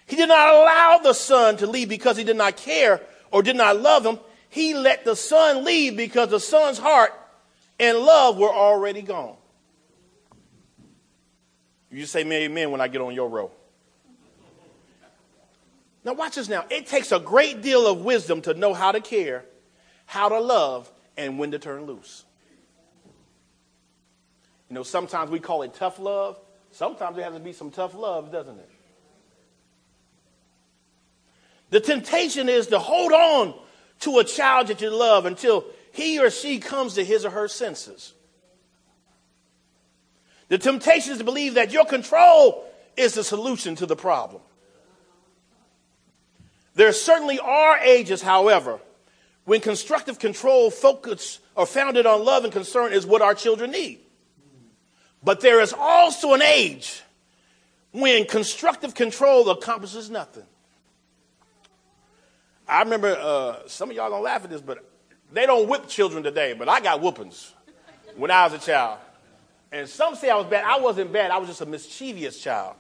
He 0.07 0.17
did 0.17 0.29
not 0.29 0.55
allow 0.55 1.01
the 1.03 1.15
son 1.15 1.57
to 1.59 1.67
leave 1.67 1.89
because 1.89 2.17
he 2.17 2.25
did 2.25 2.37
not 2.37 2.57
care 2.57 3.01
or 3.31 3.43
did 3.43 3.57
not 3.57 3.81
love 3.81 4.05
him. 4.05 4.19
He 4.51 4.75
let 4.75 5.05
the 5.05 5.17
son 5.17 5.65
leave 5.65 5.97
because 5.97 6.29
the 6.29 6.41
son's 6.41 6.79
heart 6.79 7.13
and 7.81 7.99
love 7.99 8.37
were 8.39 8.53
already 8.53 9.03
gone. 9.03 9.37
You 11.95 12.07
say 12.07 12.25
me 12.25 12.37
amen 12.37 12.73
when 12.73 12.81
I 12.81 12.89
get 12.89 13.01
on 13.01 13.15
your 13.15 13.29
row. 13.29 13.53
Now, 16.05 16.13
watch 16.13 16.35
this 16.35 16.49
now. 16.49 16.65
It 16.69 16.87
takes 16.87 17.13
a 17.13 17.21
great 17.21 17.63
deal 17.63 17.87
of 17.87 18.05
wisdom 18.05 18.43
to 18.43 18.53
know 18.53 18.75
how 18.75 18.93
to 18.93 19.01
care, 19.01 19.45
how 20.05 20.29
to 20.29 20.41
love, 20.41 20.91
and 21.17 21.39
when 21.39 21.53
to 21.53 21.59
turn 21.59 21.85
loose. 21.85 22.25
You 24.69 24.75
know, 24.75 24.83
sometimes 24.83 25.31
we 25.31 25.39
call 25.39 25.63
it 25.63 25.73
tough 25.75 25.99
love. 25.99 26.39
Sometimes 26.73 27.15
there 27.15 27.25
has 27.25 27.35
to 27.35 27.41
be 27.41 27.53
some 27.53 27.71
tough 27.71 27.95
love, 27.95 28.33
doesn't 28.33 28.59
it? 28.59 28.71
The 31.71 31.81
temptation 31.81 32.49
is 32.49 32.67
to 32.69 32.81
hold 32.81 33.13
on 33.13 33.55
to 34.01 34.19
a 34.19 34.25
child 34.25 34.67
that 34.67 34.81
you 34.81 34.91
love 34.91 35.27
until 35.27 35.65
he 35.93 36.19
or 36.19 36.31
she 36.31 36.59
comes 36.59 36.95
to 36.95 37.05
his 37.05 37.25
or 37.25 37.31
her 37.31 37.47
senses. 37.47 38.13
The 40.49 40.59
temptation 40.59 41.13
is 41.13 41.19
to 41.19 41.25
believe 41.25 41.55
that 41.55 41.73
your 41.73 41.85
control 41.85 42.65
is 42.97 43.15
the 43.15 43.25
solution 43.25 43.75
to 43.77 43.87
the 43.87 43.97
problem. 43.97 44.43
There 46.75 46.93
certainly 46.93 47.39
are 47.39 47.79
ages, 47.79 48.21
however, 48.21 48.81
when 49.45 49.61
constructive 49.61 50.19
control 50.19 50.71
focus 50.71 51.39
or 51.55 51.67
founded 51.67 52.07
on 52.07 52.25
love 52.25 52.45
and 52.45 52.53
concern 52.53 52.93
is 52.93 53.07
what 53.07 53.23
our 53.23 53.35
children 53.35 53.71
need. 53.71 54.01
But 55.23 55.41
there 55.41 55.61
is 55.61 55.73
also 55.73 56.35
an 56.35 56.43
age 56.43 57.03
when 57.93 58.27
constructive 58.27 58.95
control 58.95 59.49
accomplishes 59.51 60.11
nothing. 60.11 60.43
I 62.67 62.83
remember 62.83 63.17
uh, 63.19 63.57
some 63.67 63.91
of 63.91 63.97
y'all 63.97 64.11
gonna 64.11 64.23
laugh 64.23 64.45
at 64.45 64.51
this, 64.51 64.61
but 64.61 64.85
they 65.33 65.47
don't 65.47 65.69
whip 65.69 65.87
children 65.87 66.23
today. 66.23 66.55
But 66.55 66.69
I 66.69 66.81
got 66.81 67.01
whoopings 67.01 67.53
when 68.17 68.31
I 68.31 68.45
was 68.45 68.55
a 68.55 68.59
child, 68.59 68.99
and 69.75 69.89
some 69.89 70.15
say 70.15 70.31
I 70.31 70.37
was 70.37 70.47
bad. 70.47 70.65
I 70.65 70.79
wasn't 70.79 71.13
bad. 71.13 71.33
I 71.33 71.39
was 71.39 71.49
just 71.49 71.61
a 71.61 71.67
mischievous 71.67 72.41
child. 72.41 72.77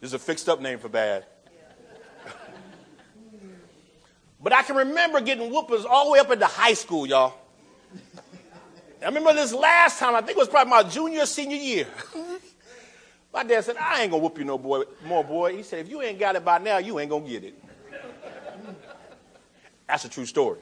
This 0.00 0.08
is 0.08 0.14
a 0.14 0.18
fixed 0.18 0.48
up 0.48 0.60
name 0.60 0.78
for 0.78 0.88
bad. 0.88 1.26
But 4.42 4.52
I 4.52 4.62
can 4.64 4.74
remember 4.74 5.20
getting 5.20 5.52
whoopers 5.52 5.84
all 5.84 6.06
the 6.06 6.10
way 6.12 6.18
up 6.18 6.28
into 6.32 6.46
high 6.46 6.72
school, 6.74 7.06
y'all. 7.06 7.34
I 9.00 9.06
remember 9.06 9.32
this 9.34 9.52
last 9.52 10.00
time, 10.00 10.16
I 10.16 10.20
think 10.20 10.30
it 10.30 10.36
was 10.38 10.48
probably 10.48 10.70
my 10.70 10.82
junior, 10.82 11.26
senior 11.26 11.58
year. 11.58 11.86
my 13.32 13.44
dad 13.44 13.62
said, 13.62 13.76
I 13.76 14.02
ain't 14.02 14.10
gonna 14.10 14.20
whoop 14.20 14.36
you 14.38 14.44
no 14.44 14.58
boy, 14.58 14.82
more 15.04 15.22
boy. 15.22 15.56
He 15.56 15.62
said, 15.62 15.80
if 15.80 15.88
you 15.88 16.02
ain't 16.02 16.18
got 16.18 16.34
it 16.34 16.44
by 16.44 16.58
now, 16.58 16.78
you 16.78 16.98
ain't 16.98 17.10
gonna 17.10 17.28
get 17.28 17.44
it. 17.44 17.62
That's 19.86 20.06
a 20.06 20.08
true 20.08 20.26
story. 20.26 20.58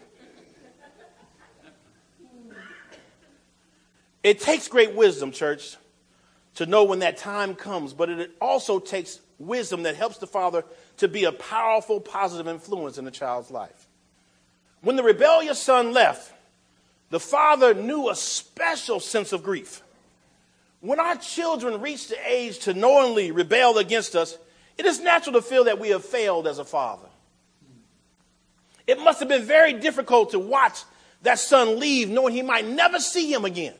It 4.23 4.41
takes 4.41 4.69
great 4.69 4.95
wisdom, 4.95 5.33
church, 5.33 5.77
to 6.57 6.67
know 6.67 6.85
when 6.85 6.99
that 6.99 7.17
time 7.17 7.55
comes, 7.55 7.93
but 7.93 8.11
it 8.11 8.31
also 8.41 8.79
takes 8.79 9.21
wisdom 9.39 9.85
that 9.85 9.97
helps 9.97 10.19
the 10.19 10.27
father 10.27 10.65
to 10.99 11.09
be 11.09 11.25
a 11.25 11.33
powerful, 11.33 12.01
positive 12.01 12.47
influence 12.47 12.99
in 12.99 13.05
the 13.05 13.11
child's 13.11 13.51
life. 13.51 13.87
When 14.83 14.97
the 14.97 15.03
rebellious 15.03 15.59
son 15.59 15.93
left, 15.93 16.33
the 17.11 17.21
father 17.21 17.75
knew 17.75 18.11
a 18.11 18.15
special 18.15 19.01
sense 19.01 19.33
of 19.33 19.43
grief. 19.43 19.83
When 20.81 21.01
our 21.01 21.17
children 21.17 21.81
reach 21.81 22.09
the 22.09 22.17
age 22.27 22.61
to 22.61 22.75
knowingly 22.75 23.33
rebel 23.33 23.79
against 23.79 24.15
us, 24.15 24.37
it 24.79 24.87
is 24.87 25.01
natural 25.01 25.35
to 25.35 25.43
feel 25.43 25.65
that 25.65 25.79
we 25.79 25.91
have 25.91 26.05
failed 26.05 26.47
as 26.47 26.59
a 26.59 26.65
father. 26.65 27.09
It 28.87 28.99
must 28.99 29.21
have 29.21 29.29
been 29.29 29.45
very 29.45 29.75
difficult 29.75 30.31
to 30.31 30.39
watch 30.39 30.83
that 31.23 31.39
son 31.39 31.79
leave 31.79 32.09
knowing 32.09 32.35
he 32.35 32.43
might 32.43 32.67
never 32.67 32.99
see 32.99 33.33
him 33.33 33.45
again. 33.45 33.75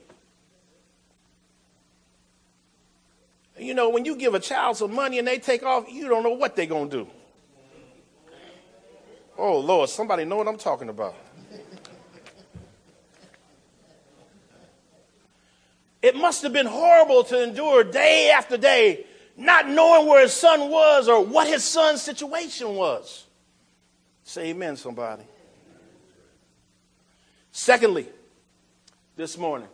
You 3.71 3.77
know, 3.77 3.89
when 3.91 4.05
you 4.05 4.17
give 4.17 4.35
a 4.35 4.41
child 4.41 4.79
some 4.79 4.93
money 4.93 5.21
and 5.21 5.29
they 5.29 5.39
take 5.39 5.63
off, 5.63 5.85
you 5.89 6.09
don't 6.09 6.25
know 6.25 6.33
what 6.33 6.57
they're 6.57 6.67
going 6.67 6.91
to 6.91 7.05
do. 7.05 7.11
Oh, 9.39 9.61
Lord, 9.61 9.89
somebody 9.89 10.25
know 10.25 10.39
what 10.39 10.49
I'm 10.49 10.59
talking 10.59 10.89
about. 10.89 11.15
It 16.03 16.17
must 16.17 16.43
have 16.43 16.53
been 16.53 16.67
horrible 16.67 17.23
to 17.23 17.45
endure 17.45 17.85
day 17.85 18.33
after 18.35 18.57
day, 18.57 19.07
not 19.37 19.69
knowing 19.69 20.09
where 20.09 20.23
his 20.23 20.33
son 20.33 20.69
was 20.69 21.09
or 21.09 21.25
what 21.25 21.47
his 21.47 21.63
son's 21.63 22.03
situation 22.03 22.75
was. 22.75 23.25
Say 24.25 24.49
amen, 24.49 24.79
somebody. 24.79 25.23
Secondly, 27.53 28.09
this 29.15 29.39
morning, 29.39 29.69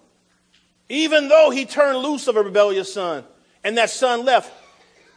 even 0.90 1.28
though 1.28 1.48
he 1.48 1.64
turned 1.64 1.96
loose 1.96 2.28
of 2.28 2.36
a 2.36 2.42
rebellious 2.42 2.92
son, 2.92 3.24
and 3.66 3.78
that 3.78 3.90
son 3.90 4.24
left, 4.24 4.52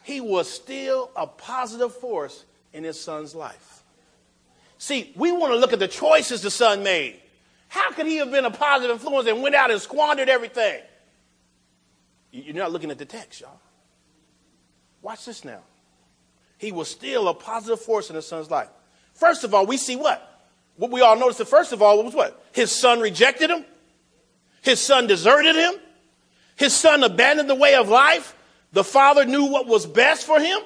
he 0.02 0.20
was 0.20 0.50
still 0.50 1.12
a 1.16 1.28
positive 1.28 1.94
force 1.94 2.46
in 2.74 2.84
his 2.84 3.00
son's 3.00 3.36
life. 3.36 3.84
See, 4.80 5.14
we 5.16 5.32
want 5.32 5.54
to 5.54 5.60
look 5.60 5.72
at 5.72 5.78
the 5.78 5.88
choices 5.88 6.42
the 6.42 6.50
son 6.50 6.82
made. 6.82 7.20
How 7.68 7.92
could 7.92 8.08
he 8.08 8.18
have 8.18 8.32
been 8.32 8.46
a 8.46 8.50
positive 8.50 8.96
influence 8.96 9.28
and 9.28 9.44
went 9.44 9.54
out 9.54 9.70
and 9.70 9.80
squandered 9.80 10.30
everything? 10.30 10.82
You're 12.32 12.56
not 12.56 12.72
looking 12.72 12.90
at 12.90 12.98
the 12.98 13.06
text, 13.06 13.40
y'all. 13.40 13.60
Watch 15.04 15.26
this 15.26 15.46
now. 15.46 15.60
He 16.58 16.72
was 16.72 16.90
still 16.90 17.28
a 17.28 17.36
positive 17.36 17.80
force 17.80 18.10
in 18.10 18.16
his 18.16 18.26
son's 18.26 18.50
life. 18.50 18.70
First 19.14 19.44
of 19.44 19.54
all, 19.54 19.68
we 19.68 19.78
see 19.78 19.96
what? 19.96 20.42
What 20.76 20.90
we 20.90 21.02
all 21.02 21.20
noticed 21.20 21.38
that 21.38 21.50
first 21.50 21.72
of 21.72 21.84
all 21.84 22.04
was 22.04 22.16
what? 22.16 22.44
His 22.52 22.72
son 22.72 23.00
rejected 23.00 23.52
him. 23.52 23.64
His 24.64 24.82
son 24.82 25.06
deserted 25.06 25.56
him. 25.56 25.74
His 26.56 26.74
son 26.74 27.04
abandoned 27.04 27.48
the 27.48 27.54
way 27.54 27.76
of 27.76 27.90
life. 27.90 28.34
The 28.74 28.84
father 28.84 29.26
knew 29.26 29.46
what 29.46 29.68
was 29.68 29.86
best 29.86 30.26
for 30.26 30.40
him. 30.40 30.60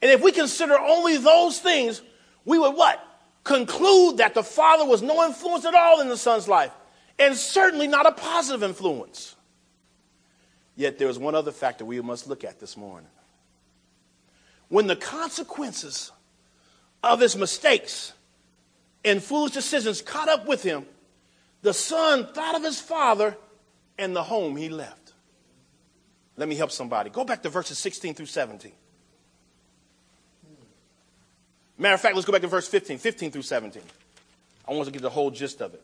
And 0.00 0.10
if 0.10 0.22
we 0.22 0.32
consider 0.32 0.78
only 0.78 1.16
those 1.16 1.58
things, 1.58 2.02
we 2.44 2.58
would 2.58 2.74
what? 2.74 3.04
Conclude 3.44 4.18
that 4.18 4.34
the 4.34 4.44
father 4.44 4.84
was 4.84 5.02
no 5.02 5.24
influence 5.26 5.64
at 5.64 5.74
all 5.74 6.00
in 6.00 6.08
the 6.08 6.16
son's 6.16 6.46
life. 6.46 6.72
and 7.18 7.36
certainly 7.36 7.88
not 7.88 8.06
a 8.06 8.12
positive 8.12 8.62
influence. 8.62 9.34
Yet 10.76 10.98
there 10.98 11.08
is 11.08 11.18
one 11.18 11.34
other 11.34 11.50
factor 11.50 11.84
we 11.84 12.00
must 12.00 12.28
look 12.28 12.44
at 12.44 12.60
this 12.60 12.76
morning. 12.76 13.10
When 14.68 14.86
the 14.86 14.96
consequences 14.96 16.12
of 17.02 17.20
his 17.20 17.36
mistakes 17.36 18.12
and 19.04 19.22
foolish 19.22 19.52
decisions 19.52 20.02
caught 20.02 20.28
up 20.28 20.46
with 20.46 20.62
him, 20.62 20.86
the 21.62 21.74
son 21.74 22.28
thought 22.32 22.54
of 22.54 22.62
his 22.62 22.80
father 22.80 23.36
and 23.98 24.14
the 24.14 24.22
home 24.22 24.56
he 24.56 24.68
left. 24.68 25.07
Let 26.38 26.48
me 26.48 26.54
help 26.54 26.70
somebody. 26.70 27.10
Go 27.10 27.24
back 27.24 27.42
to 27.42 27.48
verses 27.48 27.78
16 27.78 28.14
through 28.14 28.26
17. 28.26 28.72
Matter 31.76 31.94
of 31.94 32.00
fact, 32.00 32.14
let's 32.14 32.26
go 32.26 32.32
back 32.32 32.42
to 32.42 32.48
verse 32.48 32.68
15, 32.68 32.98
15 32.98 33.32
through 33.32 33.42
17. 33.42 33.82
I 34.66 34.72
want 34.72 34.86
to 34.86 34.92
get 34.92 35.02
the 35.02 35.10
whole 35.10 35.32
gist 35.32 35.60
of 35.60 35.74
it. 35.74 35.82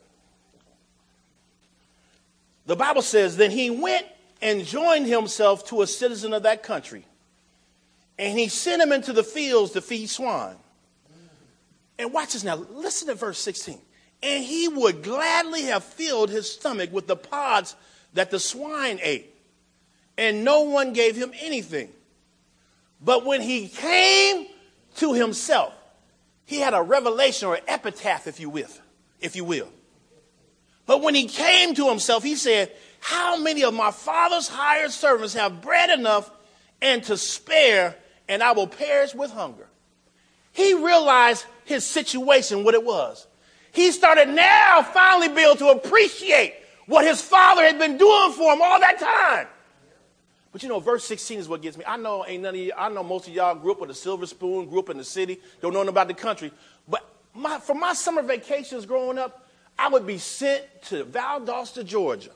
The 2.65 2.75
Bible 2.77 3.01
says, 3.01 3.35
Then 3.35 3.51
he 3.51 3.69
went 3.69 4.05
and 4.41 4.65
joined 4.65 5.07
himself 5.07 5.67
to 5.67 5.81
a 5.81 5.87
citizen 5.87 6.33
of 6.33 6.43
that 6.43 6.63
country, 6.63 7.05
and 8.17 8.39
he 8.39 8.47
sent 8.47 8.81
him 8.81 8.93
into 8.93 9.11
the 9.11 9.23
fields 9.23 9.73
to 9.73 9.81
feed 9.81 10.09
swine. 10.09 10.55
And 11.99 12.13
watch 12.13 12.33
this 12.33 12.43
now. 12.43 12.55
Listen 12.55 13.09
to 13.09 13.15
verse 13.15 13.39
16. 13.39 13.77
And 14.23 14.43
he 14.43 14.69
would 14.69 15.03
gladly 15.03 15.63
have 15.63 15.83
filled 15.83 16.29
his 16.29 16.49
stomach 16.49 16.93
with 16.93 17.07
the 17.07 17.15
pods 17.17 17.75
that 18.13 18.31
the 18.31 18.39
swine 18.39 18.99
ate, 19.01 19.34
and 20.17 20.43
no 20.43 20.61
one 20.61 20.93
gave 20.93 21.15
him 21.15 21.31
anything. 21.39 21.89
But 23.01 23.25
when 23.25 23.41
he 23.41 23.67
came 23.67 24.47
to 24.97 25.13
himself, 25.13 25.73
he 26.45 26.59
had 26.59 26.73
a 26.73 26.81
revelation 26.81 27.47
or 27.47 27.59
epitaph, 27.67 28.27
if 28.27 28.39
you 28.39 28.49
will, 28.49 28.69
if 29.19 29.35
you 29.35 29.43
will. 29.43 29.67
But 30.85 31.01
when 31.01 31.15
he 31.15 31.27
came 31.27 31.73
to 31.75 31.89
himself, 31.89 32.23
he 32.23 32.35
said, 32.35 32.71
How 32.99 33.37
many 33.37 33.63
of 33.63 33.73
my 33.73 33.91
father's 33.91 34.47
hired 34.47 34.91
servants 34.91 35.33
have 35.33 35.61
bread 35.61 35.89
enough 35.89 36.29
and 36.81 37.03
to 37.05 37.17
spare, 37.17 37.95
and 38.27 38.43
I 38.43 38.51
will 38.51 38.67
perish 38.67 39.13
with 39.15 39.31
hunger? 39.31 39.67
He 40.51 40.73
realized 40.73 41.45
his 41.65 41.85
situation, 41.85 42.63
what 42.63 42.75
it 42.75 42.83
was. 42.83 43.27
He 43.71 43.91
started 43.91 44.29
now 44.29 44.83
finally 44.83 45.27
being 45.27 45.47
able 45.47 45.57
to 45.57 45.67
appreciate 45.69 46.53
what 46.85 47.05
his 47.05 47.21
father 47.21 47.63
had 47.63 47.77
been 47.77 47.97
doing 47.97 48.31
for 48.31 48.53
him 48.53 48.61
all 48.61 48.79
that 48.79 48.99
time. 48.99 49.47
But 50.55 50.63
you 50.63 50.69
know, 50.69 50.79
verse 50.79 51.03
16 51.03 51.39
is 51.39 51.49
what 51.49 51.61
gets 51.61 51.77
me. 51.77 51.83
I 51.85 51.97
know 51.97 52.25
ain't 52.25 52.41
none 52.41 52.55
of 52.55 52.61
you, 52.61 52.71
I 52.77 52.87
know 52.87 53.03
most 53.03 53.27
of 53.27 53.33
y'all 53.33 53.55
grew 53.55 53.73
up 53.73 53.81
with 53.81 53.89
a 53.89 53.93
silver 53.93 54.25
spoon, 54.25 54.69
grew 54.69 54.79
up 54.79 54.89
in 54.89 54.97
the 54.97 55.03
city, 55.03 55.41
don't 55.59 55.73
know 55.73 55.79
nothing 55.79 55.89
about 55.89 56.07
the 56.07 56.13
country. 56.13 56.49
But 56.87 57.05
my, 57.33 57.59
for 57.59 57.75
my 57.75 57.91
summer 57.91 58.21
vacations 58.21 58.85
growing 58.85 59.17
up, 59.17 59.49
I 59.77 59.89
would 59.89 60.07
be 60.07 60.17
sent 60.17 60.63
to 60.83 61.03
Valdosta, 61.03 61.83
Georgia 61.85 62.29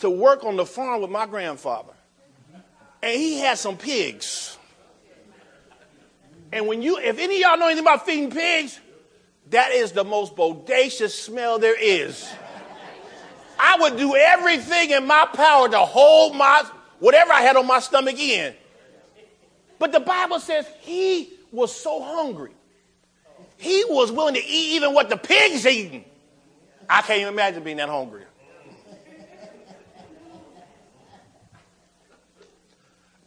to 0.00 0.10
work 0.10 0.44
on 0.44 0.56
the 0.56 0.66
farm 0.66 1.00
with 1.00 1.10
my 1.10 1.24
grandfather. 1.24 1.94
And 3.02 3.18
he 3.18 3.38
had 3.38 3.56
some 3.56 3.78
pigs. 3.78 4.58
And 6.52 6.66
when 6.66 6.82
you, 6.82 6.98
if 6.98 7.18
any 7.18 7.36
of 7.36 7.40
y'all 7.40 7.58
know 7.58 7.68
anything 7.68 7.84
about 7.86 8.04
feeding 8.04 8.30
pigs, 8.30 8.78
that 9.48 9.72
is 9.72 9.92
the 9.92 10.04
most 10.04 10.36
bodacious 10.36 11.12
smell 11.12 11.58
there 11.58 11.82
is. 11.82 12.30
I 13.64 13.76
would 13.80 13.96
do 13.96 14.14
everything 14.14 14.90
in 14.90 15.06
my 15.06 15.26
power 15.32 15.70
to 15.70 15.78
hold 15.78 16.36
my 16.36 16.64
whatever 16.98 17.32
I 17.32 17.40
had 17.40 17.56
on 17.56 17.66
my 17.66 17.80
stomach 17.80 18.18
in. 18.18 18.52
But 19.78 19.90
the 19.90 20.00
Bible 20.00 20.38
says 20.38 20.66
he 20.80 21.32
was 21.50 21.74
so 21.74 22.02
hungry. 22.02 22.50
He 23.56 23.86
was 23.88 24.12
willing 24.12 24.34
to 24.34 24.44
eat 24.44 24.76
even 24.76 24.92
what 24.92 25.08
the 25.08 25.16
pigs 25.16 25.66
eating. 25.66 26.04
I 26.90 27.00
can't 27.00 27.22
even 27.22 27.32
imagine 27.32 27.64
being 27.64 27.78
that 27.78 27.88
hungry. 27.88 28.24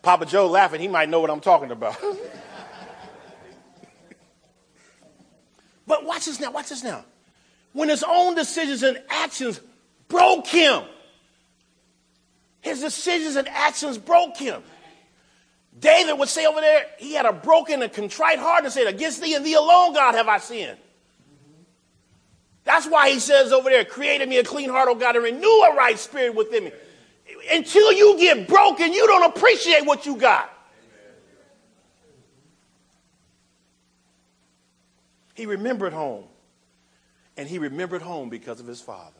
Papa 0.04 0.28
Joe 0.28 0.46
laughing, 0.46 0.80
he 0.80 0.88
might 0.88 1.10
know 1.10 1.20
what 1.20 1.32
I'm 1.32 1.42
talking 1.42 1.72
about. 1.72 2.00
but 5.88 6.06
watch 6.06 6.26
this 6.26 6.40
now, 6.40 6.52
watch 6.52 6.70
this 6.70 6.84
now. 6.84 7.04
When 7.74 7.90
his 7.90 8.04
own 8.08 8.36
decisions 8.36 8.84
and 8.84 9.02
actions 9.10 9.60
broke 10.08 10.48
him. 10.48 10.84
His 12.62 12.82
decisions 12.82 13.36
and 13.36 13.48
actions 13.48 13.98
broke 13.98 14.38
him. 14.38 14.62
David 15.80 16.18
would 16.18 16.30
say 16.30 16.46
over 16.46 16.60
there, 16.60 16.86
he 16.98 17.14
had 17.14 17.26
a 17.26 17.34
broken 17.34 17.84
and 17.84 17.94
contrite 17.94 18.40
heart 18.40 18.64
and 18.64 18.74
said, 18.74 18.88
Against 18.88 19.22
thee 19.22 19.36
and 19.36 19.46
thee 19.46 19.54
alone, 19.54 19.94
God, 19.94 20.16
have 20.16 20.28
I 20.28 20.40
sinned. 20.40 20.78
That's 22.64 22.88
why 22.88 23.10
he 23.12 23.20
says 23.20 23.52
over 23.52 23.70
there, 23.70 23.86
Created 23.86 24.28
me 24.28 24.38
a 24.38 24.44
clean 24.44 24.70
heart, 24.70 24.90
O 24.90 24.96
God, 24.96 25.16
and 25.16 25.24
renew 25.24 25.48
a 25.48 25.76
right 25.76 25.98
spirit 25.98 26.36
within 26.36 26.66
me. 26.66 26.72
Until 27.52 27.94
you 27.94 28.18
get 28.18 28.48
broken, 28.48 28.92
you 28.92 29.06
don't 29.06 29.32
appreciate 29.32 29.86
what 29.86 30.06
you 30.06 30.18
got. 30.18 30.52
He 35.36 35.46
remembered 35.46 35.94
home. 35.94 36.26
And 37.38 37.48
he 37.48 37.60
remembered 37.60 38.02
home 38.02 38.30
because 38.30 38.60
of 38.60 38.66
his 38.66 38.82
father. 38.82 39.17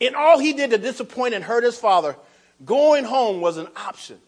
In 0.00 0.14
all 0.14 0.38
he 0.38 0.52
did 0.52 0.70
to 0.70 0.78
disappoint 0.78 1.34
and 1.34 1.44
hurt 1.44 1.64
his 1.64 1.78
father, 1.78 2.16
going 2.64 3.04
home 3.04 3.40
was 3.40 3.56
an 3.56 3.68
option. 3.76 4.18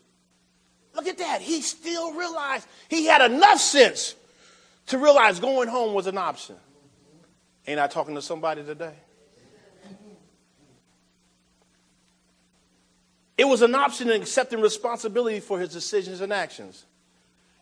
Look 0.94 1.06
at 1.06 1.18
that. 1.18 1.42
He 1.42 1.60
still 1.60 2.14
realized 2.14 2.66
he 2.88 3.06
had 3.06 3.30
enough 3.30 3.60
sense 3.60 4.14
to 4.86 4.98
realize 4.98 5.40
going 5.40 5.68
home 5.68 5.94
was 5.94 6.06
an 6.06 6.16
option. 6.16 6.56
Ain't 7.66 7.80
I 7.80 7.86
talking 7.86 8.14
to 8.14 8.22
somebody 8.22 8.62
today? 8.62 8.94
It 13.36 13.44
was 13.44 13.60
an 13.60 13.74
option 13.74 14.10
in 14.10 14.22
accepting 14.22 14.60
responsibility 14.60 15.40
for 15.40 15.60
his 15.60 15.70
decisions 15.70 16.22
and 16.22 16.32
actions. 16.32 16.86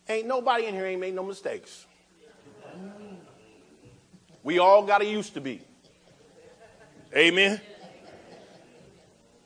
Ain't 0.07 0.27
nobody 0.27 0.67
in 0.67 0.73
here 0.73 0.85
ain't 0.85 1.01
made 1.01 1.13
no 1.13 1.23
mistakes. 1.23 1.85
We 4.43 4.59
all 4.59 4.83
got 4.83 4.99
to 4.99 5.05
used 5.05 5.33
to 5.33 5.41
be. 5.41 5.61
Amen. 7.15 7.59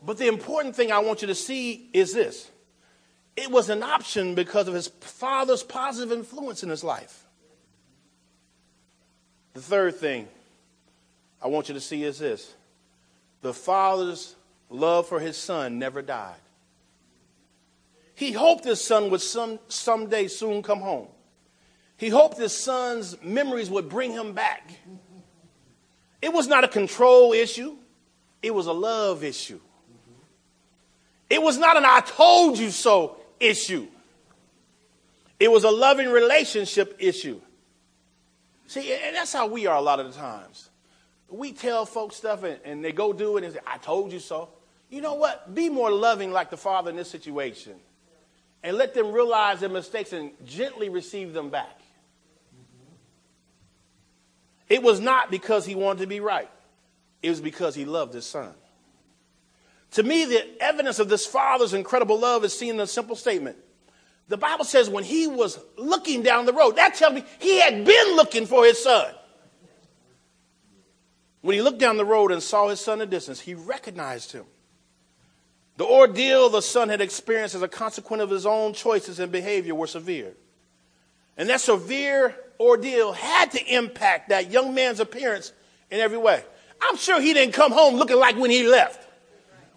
But 0.05 0.17
the 0.17 0.27
important 0.27 0.75
thing 0.75 0.91
I 0.91 0.99
want 0.99 1.21
you 1.21 1.27
to 1.27 1.35
see 1.35 1.89
is 1.93 2.13
this 2.13 2.49
it 3.35 3.51
was 3.51 3.69
an 3.69 3.83
option 3.83 4.35
because 4.35 4.67
of 4.67 4.73
his 4.73 4.87
father's 4.87 5.63
positive 5.63 6.11
influence 6.11 6.63
in 6.63 6.69
his 6.69 6.83
life. 6.83 7.25
The 9.53 9.61
third 9.61 9.95
thing 9.95 10.27
I 11.41 11.47
want 11.47 11.69
you 11.69 11.73
to 11.73 11.81
see 11.81 12.03
is 12.03 12.19
this 12.19 12.53
the 13.41 13.53
father's 13.53 14.35
love 14.69 15.07
for 15.07 15.19
his 15.19 15.37
son 15.37 15.79
never 15.79 16.01
died. 16.01 16.35
He 18.13 18.33
hoped 18.33 18.65
his 18.65 18.81
son 18.81 19.09
would 19.11 19.21
some, 19.21 19.59
someday 19.69 20.27
soon 20.27 20.61
come 20.61 20.81
home. 20.81 21.07
He 21.95 22.09
hoped 22.09 22.37
his 22.37 22.55
son's 22.55 23.21
memories 23.21 23.69
would 23.69 23.87
bring 23.87 24.11
him 24.11 24.33
back. 24.33 24.69
It 26.21 26.33
was 26.33 26.47
not 26.47 26.65
a 26.65 26.67
control 26.67 27.31
issue, 27.31 27.77
it 28.41 28.53
was 28.53 28.67
a 28.67 28.73
love 28.73 29.23
issue. 29.23 29.61
It 31.29 31.41
was 31.41 31.57
not 31.57 31.77
an 31.77 31.85
I 31.85 32.01
told 32.01 32.57
you 32.57 32.71
so 32.71 33.17
issue. 33.39 33.87
It 35.39 35.51
was 35.51 35.63
a 35.63 35.69
loving 35.71 36.09
relationship 36.09 36.97
issue. 36.99 37.39
See, 38.67 38.93
and 38.93 39.15
that's 39.15 39.33
how 39.33 39.47
we 39.47 39.67
are 39.67 39.75
a 39.75 39.81
lot 39.81 39.99
of 39.99 40.13
the 40.13 40.19
times. 40.19 40.69
We 41.29 41.53
tell 41.53 41.85
folks 41.85 42.15
stuff 42.15 42.43
and, 42.43 42.59
and 42.65 42.83
they 42.83 42.91
go 42.91 43.13
do 43.13 43.37
it 43.37 43.43
and 43.43 43.53
say, 43.53 43.59
I 43.65 43.77
told 43.77 44.11
you 44.11 44.19
so. 44.19 44.49
You 44.89 45.01
know 45.01 45.13
what? 45.13 45.53
Be 45.53 45.69
more 45.69 45.91
loving 45.91 46.31
like 46.31 46.49
the 46.49 46.57
father 46.57 46.89
in 46.89 46.95
this 46.95 47.09
situation. 47.09 47.75
And 48.63 48.77
let 48.77 48.93
them 48.93 49.11
realize 49.11 49.61
their 49.61 49.69
mistakes 49.69 50.11
and 50.11 50.31
gently 50.45 50.89
receive 50.89 51.33
them 51.33 51.49
back. 51.49 51.79
It 54.67 54.83
was 54.83 54.99
not 54.99 55.31
because 55.31 55.65
he 55.65 55.75
wanted 55.75 56.01
to 56.01 56.07
be 56.07 56.19
right. 56.19 56.49
It 57.23 57.29
was 57.29 57.41
because 57.41 57.75
he 57.75 57.85
loved 57.85 58.13
his 58.13 58.25
son. 58.25 58.53
To 59.91 60.03
me, 60.03 60.25
the 60.25 60.61
evidence 60.61 60.99
of 60.99 61.09
this 61.09 61.25
father's 61.25 61.73
incredible 61.73 62.19
love 62.19 62.43
is 62.43 62.57
seen 62.57 62.75
in 62.75 62.79
a 62.79 62.87
simple 62.87 63.15
statement. 63.15 63.57
The 64.27 64.37
Bible 64.37 64.65
says 64.65 64.89
when 64.89 65.03
he 65.03 65.27
was 65.27 65.59
looking 65.77 66.21
down 66.21 66.45
the 66.45 66.53
road, 66.53 66.75
that 66.75 66.93
tells 66.93 67.15
me 67.15 67.23
he 67.39 67.59
had 67.59 67.83
been 67.83 68.15
looking 68.15 68.45
for 68.45 68.63
his 68.63 68.81
son. 68.81 69.11
When 71.41 71.55
he 71.55 71.61
looked 71.61 71.79
down 71.79 71.97
the 71.97 72.05
road 72.05 72.31
and 72.31 72.43
saw 72.43 72.67
his 72.67 72.79
son 72.79 73.01
in 73.01 73.09
the 73.09 73.15
distance, 73.15 73.39
he 73.39 73.55
recognized 73.55 74.31
him. 74.31 74.45
The 75.77 75.85
ordeal 75.85 76.49
the 76.49 76.61
son 76.61 76.89
had 76.89 77.01
experienced 77.01 77.55
as 77.55 77.61
a 77.61 77.67
consequence 77.67 78.21
of 78.21 78.29
his 78.29 78.45
own 78.45 78.73
choices 78.73 79.19
and 79.19 79.31
behavior 79.31 79.73
were 79.73 79.87
severe. 79.87 80.33
And 81.37 81.49
that 81.49 81.61
severe 81.61 82.35
ordeal 82.59 83.13
had 83.13 83.51
to 83.51 83.73
impact 83.73 84.29
that 84.29 84.51
young 84.51 84.75
man's 84.75 84.99
appearance 84.99 85.53
in 85.89 86.01
every 86.01 86.17
way. 86.17 86.43
I'm 86.81 86.97
sure 86.97 87.19
he 87.21 87.33
didn't 87.33 87.53
come 87.53 87.71
home 87.71 87.95
looking 87.95 88.17
like 88.17 88.35
when 88.35 88.51
he 88.51 88.67
left. 88.67 89.08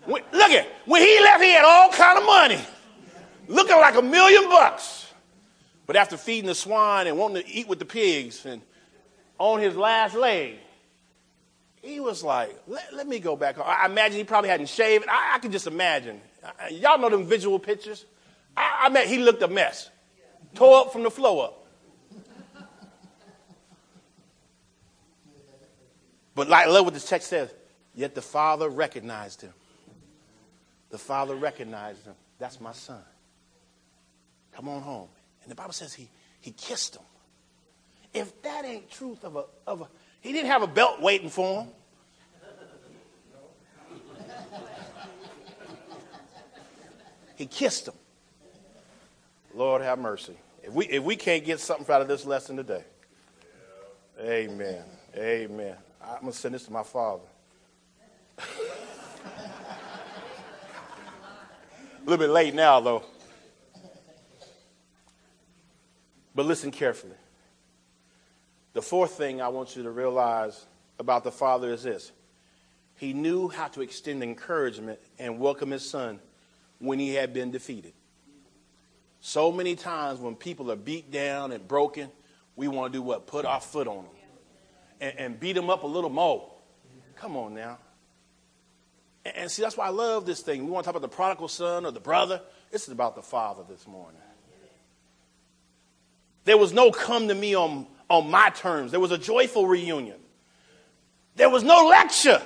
When, 0.05 0.23
look 0.33 0.51
at 0.51 0.67
when 0.85 1.03
he 1.03 1.21
left, 1.21 1.43
he 1.43 1.51
had 1.51 1.65
all 1.65 1.91
kind 1.93 2.19
of 2.19 2.25
money, 2.25 2.61
looking 3.47 3.77
like 3.77 3.95
a 3.95 4.03
million 4.03 4.49
bucks. 4.49 5.07
But 5.87 5.97
after 5.97 6.17
feeding 6.17 6.47
the 6.47 6.55
swine 6.55 7.07
and 7.07 7.19
wanting 7.19 7.43
to 7.43 7.49
eat 7.49 7.69
with 7.69 7.79
the 7.79 7.85
pigs, 7.85 8.47
and 8.47 8.63
on 9.39 9.61
his 9.61 9.77
last 9.77 10.15
leg, 10.15 10.57
he 11.83 12.01
was 12.01 12.23
like, 12.23 12.57
let, 12.67 12.95
let 12.95 13.09
me 13.09 13.19
go 13.19 13.37
back. 13.37 13.59
I 13.59 13.87
imagine 13.87 14.19
he 14.19 14.25
probably 14.25 14.51
hadn't 14.51 14.69
shaved. 14.69 15.05
I, 15.09 15.35
I 15.35 15.39
can 15.39 15.51
just 15.53 15.67
imagine. 15.67 16.21
Y'all 16.71 16.99
know 16.99 17.11
them 17.11 17.27
visual 17.27 17.59
pictures? 17.59 18.05
I, 18.57 18.83
I 18.85 18.89
mean, 18.89 19.09
he 19.09 19.19
looked 19.19 19.43
a 19.43 19.49
mess. 19.49 19.91
Tore 20.55 20.81
up 20.81 20.93
from 20.93 21.03
the 21.03 21.11
floor 21.11 21.47
up. 21.47 21.67
But 26.35 26.49
like, 26.49 26.67
I 26.67 26.71
love 26.71 26.85
what 26.85 26.95
this 26.95 27.09
text 27.09 27.29
says. 27.29 27.53
Yet 27.95 28.15
the 28.15 28.23
father 28.23 28.69
recognized 28.69 29.43
him. 29.43 29.53
The 30.93 30.99
father 30.99 31.35
recognized 31.35 32.05
him. 32.05 32.15
That's 32.39 32.61
my 32.61 32.73
son. 32.73 33.03
Come 34.53 34.69
on 34.69 34.83
home. 34.83 35.09
And 35.43 35.51
the 35.51 35.55
Bible 35.55 35.73
says 35.73 35.95
he, 35.95 36.09
he 36.41 36.53
kissed 36.53 36.95
him. 36.95 37.03
If 38.13 38.43
that 38.43 38.67
ain't 38.67 38.91
truth 38.91 39.25
of 39.25 39.37
a, 39.37 39.45
of 39.67 39.81
a, 39.81 39.89
he 40.21 40.33
didn't 40.33 40.51
have 40.51 40.63
a 40.63 40.67
belt 40.67 41.01
waiting 41.01 41.31
for 41.31 41.63
him. 41.63 41.69
He 47.37 47.47
kissed 47.47 47.89
him. 47.89 47.95
Lord 49.55 49.81
have 49.83 49.99
mercy. 49.99 50.37
If 50.63 50.75
we, 50.75 50.87
if 50.87 51.03
we 51.03 51.17
can't 51.17 51.45
get 51.45 51.59
something 51.59 51.93
out 51.93 52.03
of 52.03 52.09
this 52.09 52.27
lesson 52.27 52.57
today, 52.57 52.85
amen. 54.21 54.85
Amen. 55.17 55.75
I'm 56.03 56.21
going 56.21 56.33
to 56.33 56.39
send 56.39 56.55
this 56.55 56.65
to 56.67 56.73
my 56.73 56.83
father. 56.83 57.25
Little 62.05 62.19
bit 62.19 62.31
late 62.31 62.55
now, 62.55 62.81
though. 62.81 63.05
But 66.35 66.47
listen 66.47 66.71
carefully. 66.71 67.17
The 68.73 68.83
fourth 68.83 69.13
thing 69.13 69.41
I 69.43 69.49
want 69.49 69.77
you 69.77 69.83
to 69.83 69.91
realize 69.91 70.67
about 70.99 71.25
the 71.25 71.33
Father 71.33 71.73
is 71.73 71.83
this 71.83 72.13
He 72.97 73.13
knew 73.13 73.49
how 73.49 73.69
to 73.69 73.83
extend 73.83 74.23
encouragement 74.23 74.99
and 75.19 75.39
welcome 75.39 75.71
His 75.71 75.89
Son 75.89 76.19
when 76.79 76.99
He 76.99 77.15
had 77.15 77.35
been 77.35 77.51
defeated. 77.51 77.93
So 79.21 79.53
many 79.53 79.77
times 79.77 80.19
when 80.19 80.35
people 80.35 80.73
are 80.73 80.77
beat 80.77 81.13
down 81.13 81.53
and 81.53 81.67
broken, 81.69 82.11
we 82.57 82.67
want 82.67 82.93
to 82.93 82.99
do 82.99 83.03
what? 83.03 83.27
Put 83.27 83.45
our 83.45 83.61
foot 83.61 83.87
on 83.87 84.05
them 84.05 84.15
and, 85.01 85.19
and 85.19 85.41
beat 85.41 85.53
them 85.53 85.71
up 85.71 85.85
a 85.85 85.87
little 85.87 86.11
more. 86.11 86.51
Come 87.17 87.37
on 87.37 87.55
now. 87.55 87.79
And, 89.25 89.51
see, 89.51 89.63
that's 89.63 89.77
why 89.77 89.87
I 89.87 89.91
love 89.91 90.27
this 90.27 90.41
thing. 90.41 90.65
We 90.65 90.71
want 90.71 90.85
to 90.85 90.89
talk 90.89 90.97
about 90.97 91.09
the 91.09 91.15
prodigal 91.15 91.49
son 91.49 91.87
or 91.87 91.93
the 91.93 92.01
brother. 92.01 92.41
This 92.71 92.83
is 92.83 92.89
about 92.89 93.15
the 93.15 93.23
father 93.23 93.63
this 93.69 93.87
morning. 93.87 94.21
There 96.45 96.59
was 96.59 96.73
no 96.73 96.91
come 96.91 97.29
to 97.29 97.35
me 97.35 97.55
on, 97.55 97.87
on 98.11 98.29
my 98.31 98.51
terms. 98.51 98.91
There 98.91 98.99
was 98.99 99.13
a 99.13 99.19
joyful 99.19 99.67
reunion. 99.67 100.19
There 101.37 101.49
was 101.49 101.63
no 101.63 101.87
lecture. 101.87 102.43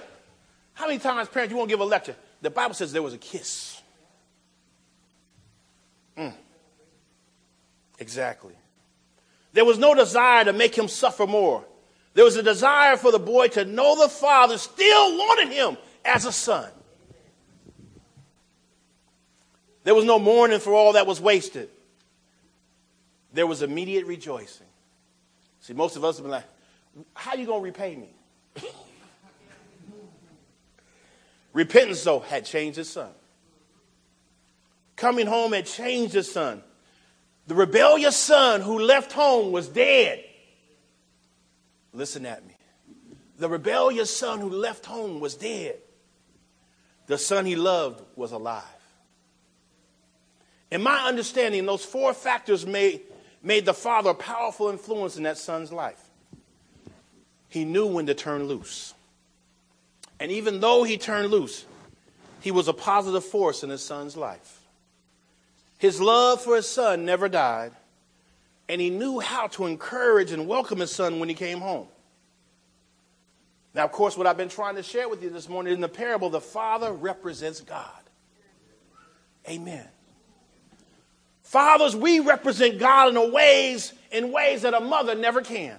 How 0.74 0.86
many 0.86 0.98
times, 0.98 1.28
parents, 1.28 1.50
you 1.50 1.56
won't 1.56 1.70
give 1.70 1.80
a 1.80 1.84
lecture? 1.84 2.14
The 2.42 2.50
Bible 2.50 2.74
says 2.74 2.92
there 2.92 3.02
was 3.02 3.14
a 3.14 3.18
kiss. 3.18 3.80
Mm. 6.18 6.34
Exactly. 7.98 8.54
There 9.54 9.64
was 9.64 9.78
no 9.78 9.94
desire 9.94 10.44
to 10.44 10.52
make 10.52 10.76
him 10.76 10.88
suffer 10.88 11.26
more. 11.26 11.64
There 12.12 12.24
was 12.24 12.36
a 12.36 12.42
desire 12.42 12.98
for 12.98 13.10
the 13.10 13.18
boy 13.18 13.48
to 13.48 13.64
know 13.64 13.98
the 13.98 14.08
father 14.08 14.58
still 14.58 15.16
wanted 15.16 15.52
him 15.52 15.78
as 16.06 16.24
a 16.24 16.32
son. 16.32 16.70
There 19.84 19.94
was 19.94 20.04
no 20.04 20.18
mourning 20.18 20.58
for 20.58 20.72
all 20.74 20.94
that 20.94 21.06
was 21.06 21.20
wasted. 21.20 21.68
There 23.32 23.46
was 23.46 23.62
immediate 23.62 24.06
rejoicing. 24.06 24.66
See, 25.60 25.74
most 25.74 25.96
of 25.96 26.04
us 26.04 26.16
have 26.16 26.24
been 26.24 26.32
like, 26.32 26.44
how 27.14 27.32
are 27.32 27.36
you 27.36 27.46
going 27.46 27.60
to 27.60 27.64
repay 27.64 27.94
me? 27.94 28.08
Repentance, 31.52 32.02
though, 32.02 32.20
had 32.20 32.44
changed 32.44 32.78
his 32.78 32.88
son. 32.88 33.10
Coming 34.96 35.26
home 35.26 35.52
had 35.52 35.66
changed 35.66 36.14
his 36.14 36.30
son. 36.32 36.62
The 37.46 37.54
rebellious 37.54 38.16
son 38.16 38.62
who 38.62 38.80
left 38.80 39.12
home 39.12 39.52
was 39.52 39.68
dead. 39.68 40.24
Listen 41.92 42.26
at 42.26 42.44
me. 42.46 42.54
The 43.38 43.48
rebellious 43.48 44.14
son 44.14 44.40
who 44.40 44.50
left 44.50 44.86
home 44.86 45.20
was 45.20 45.34
dead. 45.34 45.76
The 47.06 47.18
son 47.18 47.46
he 47.46 47.56
loved 47.56 48.02
was 48.16 48.32
alive. 48.32 48.64
In 50.70 50.82
my 50.82 51.06
understanding, 51.06 51.64
those 51.66 51.84
four 51.84 52.12
factors 52.12 52.66
made, 52.66 53.02
made 53.42 53.64
the 53.64 53.74
father 53.74 54.10
a 54.10 54.14
powerful 54.14 54.68
influence 54.68 55.16
in 55.16 55.22
that 55.22 55.38
son's 55.38 55.72
life. 55.72 56.02
He 57.48 57.64
knew 57.64 57.86
when 57.86 58.06
to 58.06 58.14
turn 58.14 58.44
loose. 58.44 58.94
And 60.18 60.32
even 60.32 60.60
though 60.60 60.82
he 60.82 60.98
turned 60.98 61.30
loose, 61.30 61.64
he 62.40 62.50
was 62.50 62.68
a 62.68 62.72
positive 62.72 63.24
force 63.24 63.62
in 63.62 63.70
his 63.70 63.82
son's 63.82 64.16
life. 64.16 64.60
His 65.78 66.00
love 66.00 66.40
for 66.40 66.56
his 66.56 66.68
son 66.68 67.04
never 67.04 67.28
died, 67.28 67.72
and 68.68 68.80
he 68.80 68.90
knew 68.90 69.20
how 69.20 69.46
to 69.48 69.66
encourage 69.66 70.32
and 70.32 70.48
welcome 70.48 70.78
his 70.80 70.90
son 70.90 71.20
when 71.20 71.28
he 71.28 71.34
came 71.34 71.60
home. 71.60 71.86
Now, 73.76 73.84
of 73.84 73.92
course, 73.92 74.16
what 74.16 74.26
I've 74.26 74.38
been 74.38 74.48
trying 74.48 74.76
to 74.76 74.82
share 74.82 75.06
with 75.06 75.22
you 75.22 75.28
this 75.28 75.50
morning 75.50 75.74
in 75.74 75.82
the 75.82 75.88
parable, 75.88 76.30
the 76.30 76.40
Father 76.40 76.90
represents 76.90 77.60
God. 77.60 77.90
Amen. 79.46 79.86
Fathers, 81.42 81.94
we 81.94 82.20
represent 82.20 82.78
God 82.78 83.14
in 83.14 83.32
ways 83.32 83.92
in 84.10 84.32
ways 84.32 84.62
that 84.62 84.72
a 84.72 84.80
mother 84.80 85.14
never 85.14 85.42
can. 85.42 85.78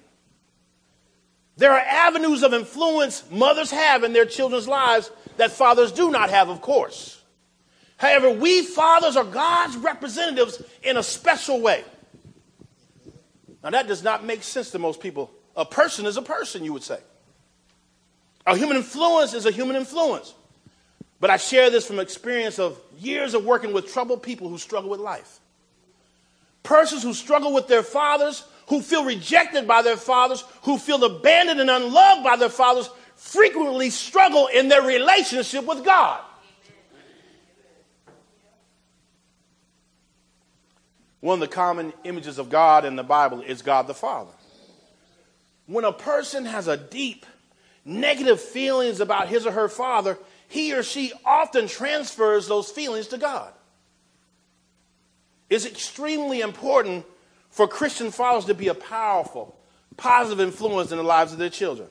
There 1.58 1.72
are 1.72 1.80
avenues 1.80 2.44
of 2.44 2.54
influence 2.54 3.24
mothers 3.32 3.72
have 3.72 4.04
in 4.04 4.14
their 4.14 4.26
children's 4.26 4.68
lives 4.68 5.10
that 5.38 5.52
fathers 5.52 5.92
do 5.92 6.12
not 6.12 6.30
have, 6.30 6.50
of 6.50 6.62
course. 6.62 7.20
However, 7.98 8.30
we 8.30 8.62
fathers 8.62 9.16
are 9.16 9.24
God's 9.24 9.76
representatives 9.76 10.62
in 10.84 10.98
a 10.98 11.04
special 11.04 11.62
way. 11.62 11.84
Now, 13.64 13.72
that 13.72 13.88
does 13.88 14.04
not 14.04 14.24
make 14.24 14.44
sense 14.44 14.70
to 14.72 14.80
most 14.80 15.02
people. 15.02 15.32
A 15.56 15.66
person 15.66 16.06
is 16.06 16.16
a 16.16 16.22
person, 16.22 16.64
you 16.64 16.74
would 16.74 16.84
say. 16.84 17.00
A 18.48 18.56
human 18.56 18.78
influence 18.78 19.34
is 19.34 19.46
a 19.46 19.52
human 19.52 19.76
influence. 19.76 20.34
But 21.20 21.30
I 21.30 21.38
share 21.38 21.70
this 21.70 21.86
from 21.86 22.00
experience 22.00 22.60
of 22.60 22.80
years 22.98 23.34
of 23.34 23.44
working 23.44 23.74
with 23.74 23.92
troubled 23.92 24.24
people 24.24 24.48
who 24.48 24.58
struggle 24.58 24.90
with 24.90 25.02
life. 25.02 25.40
Persons 26.64 27.04
who 27.04 27.14
struggle 27.14 27.54
with 27.54 27.68
their 27.68 27.84
fathers, 27.84 28.46
who 28.70 28.82
feel 28.82 29.04
rejected 29.04 29.68
by 29.68 29.82
their 29.82 29.98
fathers, 29.98 30.46
who 30.64 30.78
feel 30.78 31.04
abandoned 31.04 31.60
and 31.60 31.70
unloved 31.70 32.24
by 32.24 32.38
their 32.38 32.50
fathers, 32.50 32.90
frequently 33.16 33.90
struggle 33.90 34.48
in 34.48 34.70
their 34.70 34.82
relationship 34.82 35.66
with 35.66 35.84
God. 35.84 36.22
One 41.20 41.34
of 41.34 41.40
the 41.42 41.54
common 41.54 41.92
images 42.06 42.38
of 42.38 42.50
God 42.50 42.86
in 42.86 42.96
the 42.96 43.04
Bible 43.04 43.42
is 43.42 43.62
God 43.62 43.88
the 43.88 43.94
Father. 43.94 44.32
When 45.66 45.84
a 45.84 45.92
person 45.92 46.46
has 46.46 46.70
a 46.70 46.78
deep 46.78 47.26
negative 47.88 48.42
feelings 48.42 49.00
about 49.00 49.30
his 49.30 49.46
or 49.46 49.52
her 49.52 49.70
father, 49.70 50.20
he 50.50 50.74
or 50.74 50.84
she 50.84 51.14
often 51.26 51.68
transfers 51.68 52.48
those 52.48 52.70
feelings 52.70 53.08
to 53.08 53.18
God. 53.18 53.52
It's 55.50 55.66
extremely 55.66 56.42
important 56.42 57.06
for 57.50 57.68
Christian 57.68 58.12
fathers 58.12 58.46
to 58.46 58.54
be 58.54 58.68
a 58.68 58.74
powerful, 58.74 59.58
positive 59.96 60.42
influence 60.42 60.92
in 60.92 60.98
the 60.98 61.04
lives 61.04 61.32
of 61.32 61.40
their 61.40 61.50
children. 61.50 61.88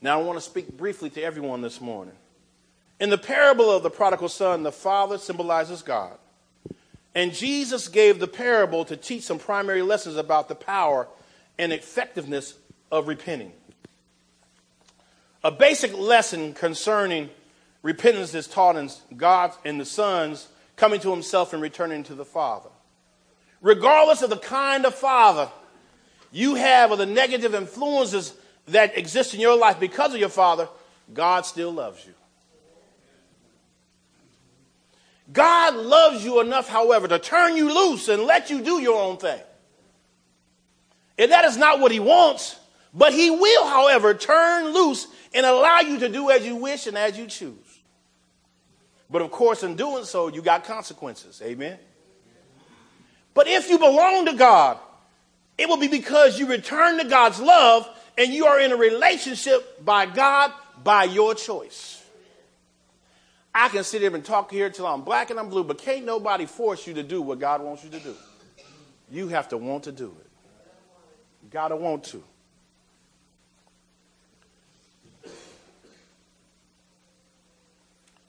Now, 0.00 0.18
I 0.18 0.22
want 0.22 0.38
to 0.38 0.44
speak 0.44 0.76
briefly 0.76 1.10
to 1.10 1.22
everyone 1.22 1.60
this 1.60 1.80
morning. 1.80 2.14
In 2.98 3.10
the 3.10 3.18
parable 3.18 3.70
of 3.70 3.82
the 3.82 3.90
prodigal 3.90 4.30
son, 4.30 4.62
the 4.62 4.72
father 4.72 5.18
symbolizes 5.18 5.82
God. 5.82 6.16
And 7.14 7.32
Jesus 7.32 7.88
gave 7.88 8.18
the 8.18 8.28
parable 8.28 8.84
to 8.86 8.96
teach 8.96 9.24
some 9.24 9.38
primary 9.38 9.82
lessons 9.82 10.16
about 10.16 10.48
the 10.48 10.54
power 10.54 11.06
and 11.58 11.72
effectiveness 11.72 12.54
of 12.90 13.08
repenting. 13.08 13.52
A 15.46 15.50
basic 15.52 15.96
lesson 15.96 16.54
concerning 16.54 17.30
repentance 17.84 18.34
is 18.34 18.48
taught 18.48 18.74
in 18.74 18.90
God 19.16 19.52
and 19.64 19.78
the 19.78 19.84
Son's 19.84 20.48
coming 20.74 20.98
to 20.98 21.12
himself 21.12 21.52
and 21.52 21.62
returning 21.62 22.02
to 22.02 22.16
the 22.16 22.24
Father. 22.24 22.68
Regardless 23.60 24.22
of 24.22 24.30
the 24.30 24.38
kind 24.38 24.84
of 24.84 24.92
father 24.92 25.48
you 26.32 26.56
have 26.56 26.90
or 26.90 26.96
the 26.96 27.06
negative 27.06 27.54
influences 27.54 28.34
that 28.66 28.98
exist 28.98 29.34
in 29.34 29.40
your 29.40 29.56
life 29.56 29.78
because 29.78 30.12
of 30.12 30.18
your 30.18 30.30
father, 30.30 30.68
God 31.14 31.46
still 31.46 31.70
loves 31.70 32.04
you. 32.04 32.14
God 35.32 35.76
loves 35.76 36.24
you 36.24 36.40
enough, 36.40 36.68
however, 36.68 37.06
to 37.06 37.20
turn 37.20 37.56
you 37.56 37.72
loose 37.72 38.08
and 38.08 38.24
let 38.24 38.50
you 38.50 38.62
do 38.62 38.82
your 38.82 39.00
own 39.00 39.16
thing. 39.16 39.40
And 41.16 41.30
that 41.30 41.44
is 41.44 41.56
not 41.56 41.78
what 41.78 41.92
he 41.92 42.00
wants, 42.00 42.58
but 42.92 43.12
he 43.12 43.30
will, 43.30 43.64
however, 43.64 44.12
turn 44.12 44.74
loose 44.74 45.06
and 45.34 45.46
allow 45.46 45.80
you 45.80 45.98
to 46.00 46.08
do 46.08 46.30
as 46.30 46.44
you 46.46 46.56
wish 46.56 46.86
and 46.86 46.96
as 46.96 47.18
you 47.18 47.26
choose. 47.26 47.54
But 49.10 49.22
of 49.22 49.30
course, 49.30 49.62
in 49.62 49.76
doing 49.76 50.04
so, 50.04 50.28
you 50.28 50.42
got 50.42 50.64
consequences. 50.64 51.40
Amen. 51.44 51.78
But 53.34 53.46
if 53.46 53.68
you 53.68 53.78
belong 53.78 54.26
to 54.26 54.32
God, 54.32 54.78
it 55.58 55.68
will 55.68 55.76
be 55.76 55.88
because 55.88 56.38
you 56.38 56.46
return 56.46 56.98
to 56.98 57.04
God's 57.04 57.40
love 57.40 57.88
and 58.18 58.32
you 58.32 58.46
are 58.46 58.60
in 58.60 58.72
a 58.72 58.76
relationship 58.76 59.84
by 59.84 60.06
God 60.06 60.52
by 60.82 61.04
your 61.04 61.34
choice. 61.34 62.02
I 63.54 63.68
can 63.68 63.84
sit 63.84 64.02
here 64.02 64.14
and 64.14 64.24
talk 64.24 64.50
here 64.50 64.68
till 64.68 64.86
I'm 64.86 65.02
black 65.02 65.30
and 65.30 65.38
I'm 65.38 65.48
blue, 65.48 65.64
but 65.64 65.78
can't 65.78 66.04
nobody 66.04 66.44
force 66.44 66.86
you 66.86 66.94
to 66.94 67.02
do 67.02 67.22
what 67.22 67.38
God 67.38 67.62
wants 67.62 67.84
you 67.84 67.90
to 67.90 68.00
do. 68.00 68.14
You 69.10 69.28
have 69.28 69.48
to 69.48 69.56
want 69.56 69.84
to 69.84 69.92
do 69.92 70.14
it. 70.20 70.30
You 71.42 71.48
got 71.50 71.68
to 71.68 71.76
want 71.76 72.04
to. 72.04 72.22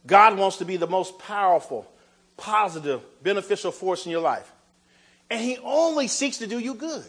God 0.08 0.38
wants 0.38 0.58
to 0.58 0.66
be 0.66 0.78
the 0.78 0.88
most 0.88 1.20
powerful, 1.20 1.86
positive, 2.38 3.02
beneficial 3.22 3.72
force 3.72 4.06
in 4.06 4.12
your 4.12 4.22
life. 4.22 4.50
And 5.30 5.42
He 5.42 5.58
only 5.62 6.08
seeks 6.08 6.38
to 6.38 6.48
do 6.48 6.58
you 6.58 6.74
good. 6.74 7.04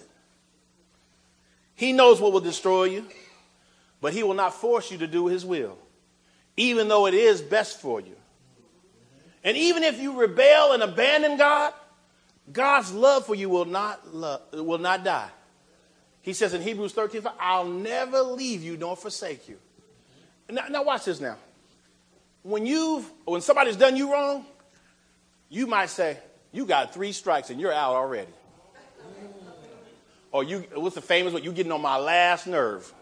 He 1.76 1.92
knows 1.92 2.20
what 2.20 2.32
will 2.32 2.40
destroy 2.40 2.84
you, 2.84 3.06
but 4.00 4.12
He 4.12 4.24
will 4.24 4.34
not 4.34 4.52
force 4.52 4.90
you 4.90 4.98
to 4.98 5.06
do 5.06 5.28
His 5.28 5.46
will, 5.46 5.78
even 6.56 6.88
though 6.88 7.06
it 7.06 7.14
is 7.14 7.40
best 7.40 7.80
for 7.80 8.00
you. 8.00 8.16
And 9.44 9.56
even 9.56 9.84
if 9.84 10.00
you 10.00 10.20
rebel 10.20 10.72
and 10.72 10.82
abandon 10.82 11.38
God, 11.38 11.72
God's 12.52 12.92
love 12.92 13.24
for 13.24 13.36
you 13.36 13.48
will 13.48 13.64
not, 13.64 14.12
love, 14.12 14.40
will 14.52 14.78
not 14.78 15.04
die. 15.04 15.30
He 16.20 16.32
says 16.32 16.52
in 16.52 16.62
Hebrews 16.62 16.92
13, 16.92 17.22
I'll 17.38 17.68
never 17.68 18.22
leave 18.22 18.64
you 18.64 18.76
nor 18.76 18.96
forsake 18.96 19.48
you. 19.48 19.58
Now, 20.50 20.66
now 20.68 20.82
watch 20.82 21.04
this 21.04 21.20
now 21.20 21.36
when 22.42 22.66
you've 22.66 23.10
when 23.24 23.40
somebody's 23.40 23.76
done 23.76 23.96
you 23.96 24.12
wrong, 24.12 24.44
you 25.48 25.66
might 25.66 25.90
say, 25.90 26.18
you 26.52 26.66
got 26.66 26.94
three 26.94 27.12
strikes 27.12 27.50
and 27.50 27.60
you're 27.60 27.72
out 27.72 27.94
already. 27.94 28.32
Or 30.30 30.44
you 30.44 30.64
what's 30.74 30.94
the 30.94 31.00
famous 31.00 31.32
one? 31.32 31.42
You 31.42 31.52
getting 31.52 31.72
on 31.72 31.82
my 31.82 31.96
last 31.98 32.46
nerve. 32.46 32.92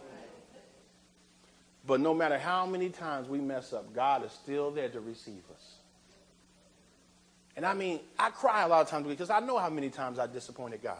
But 1.87 2.01
no 2.01 2.15
matter 2.15 2.39
how 2.39 2.67
many 2.67 2.89
times 2.89 3.29
we 3.29 3.39
mess 3.39 3.73
up, 3.73 3.95
God 3.95 4.25
is 4.25 4.33
still 4.33 4.73
there 4.73 4.89
to 4.89 5.01
receive 5.01 5.43
us. 5.55 5.75
And 7.57 7.65
I 7.65 7.75
mean, 7.75 8.01
I 8.19 8.31
cry 8.31 8.65
a 8.65 8.69
lot 8.69 8.83
of 8.83 8.89
times 8.89 9.07
because 9.07 9.31
I 9.31 9.41
know 9.41 9.59
how 9.59 9.71
many 9.71 9.89
times 9.89 10.19
I 10.19 10.27
disappointed 10.27 10.83
God. 10.83 10.99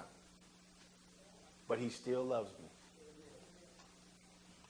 But 1.69 1.79
he 1.79 1.91
still 1.91 2.25
loves 2.25 2.51
me. 2.51 2.67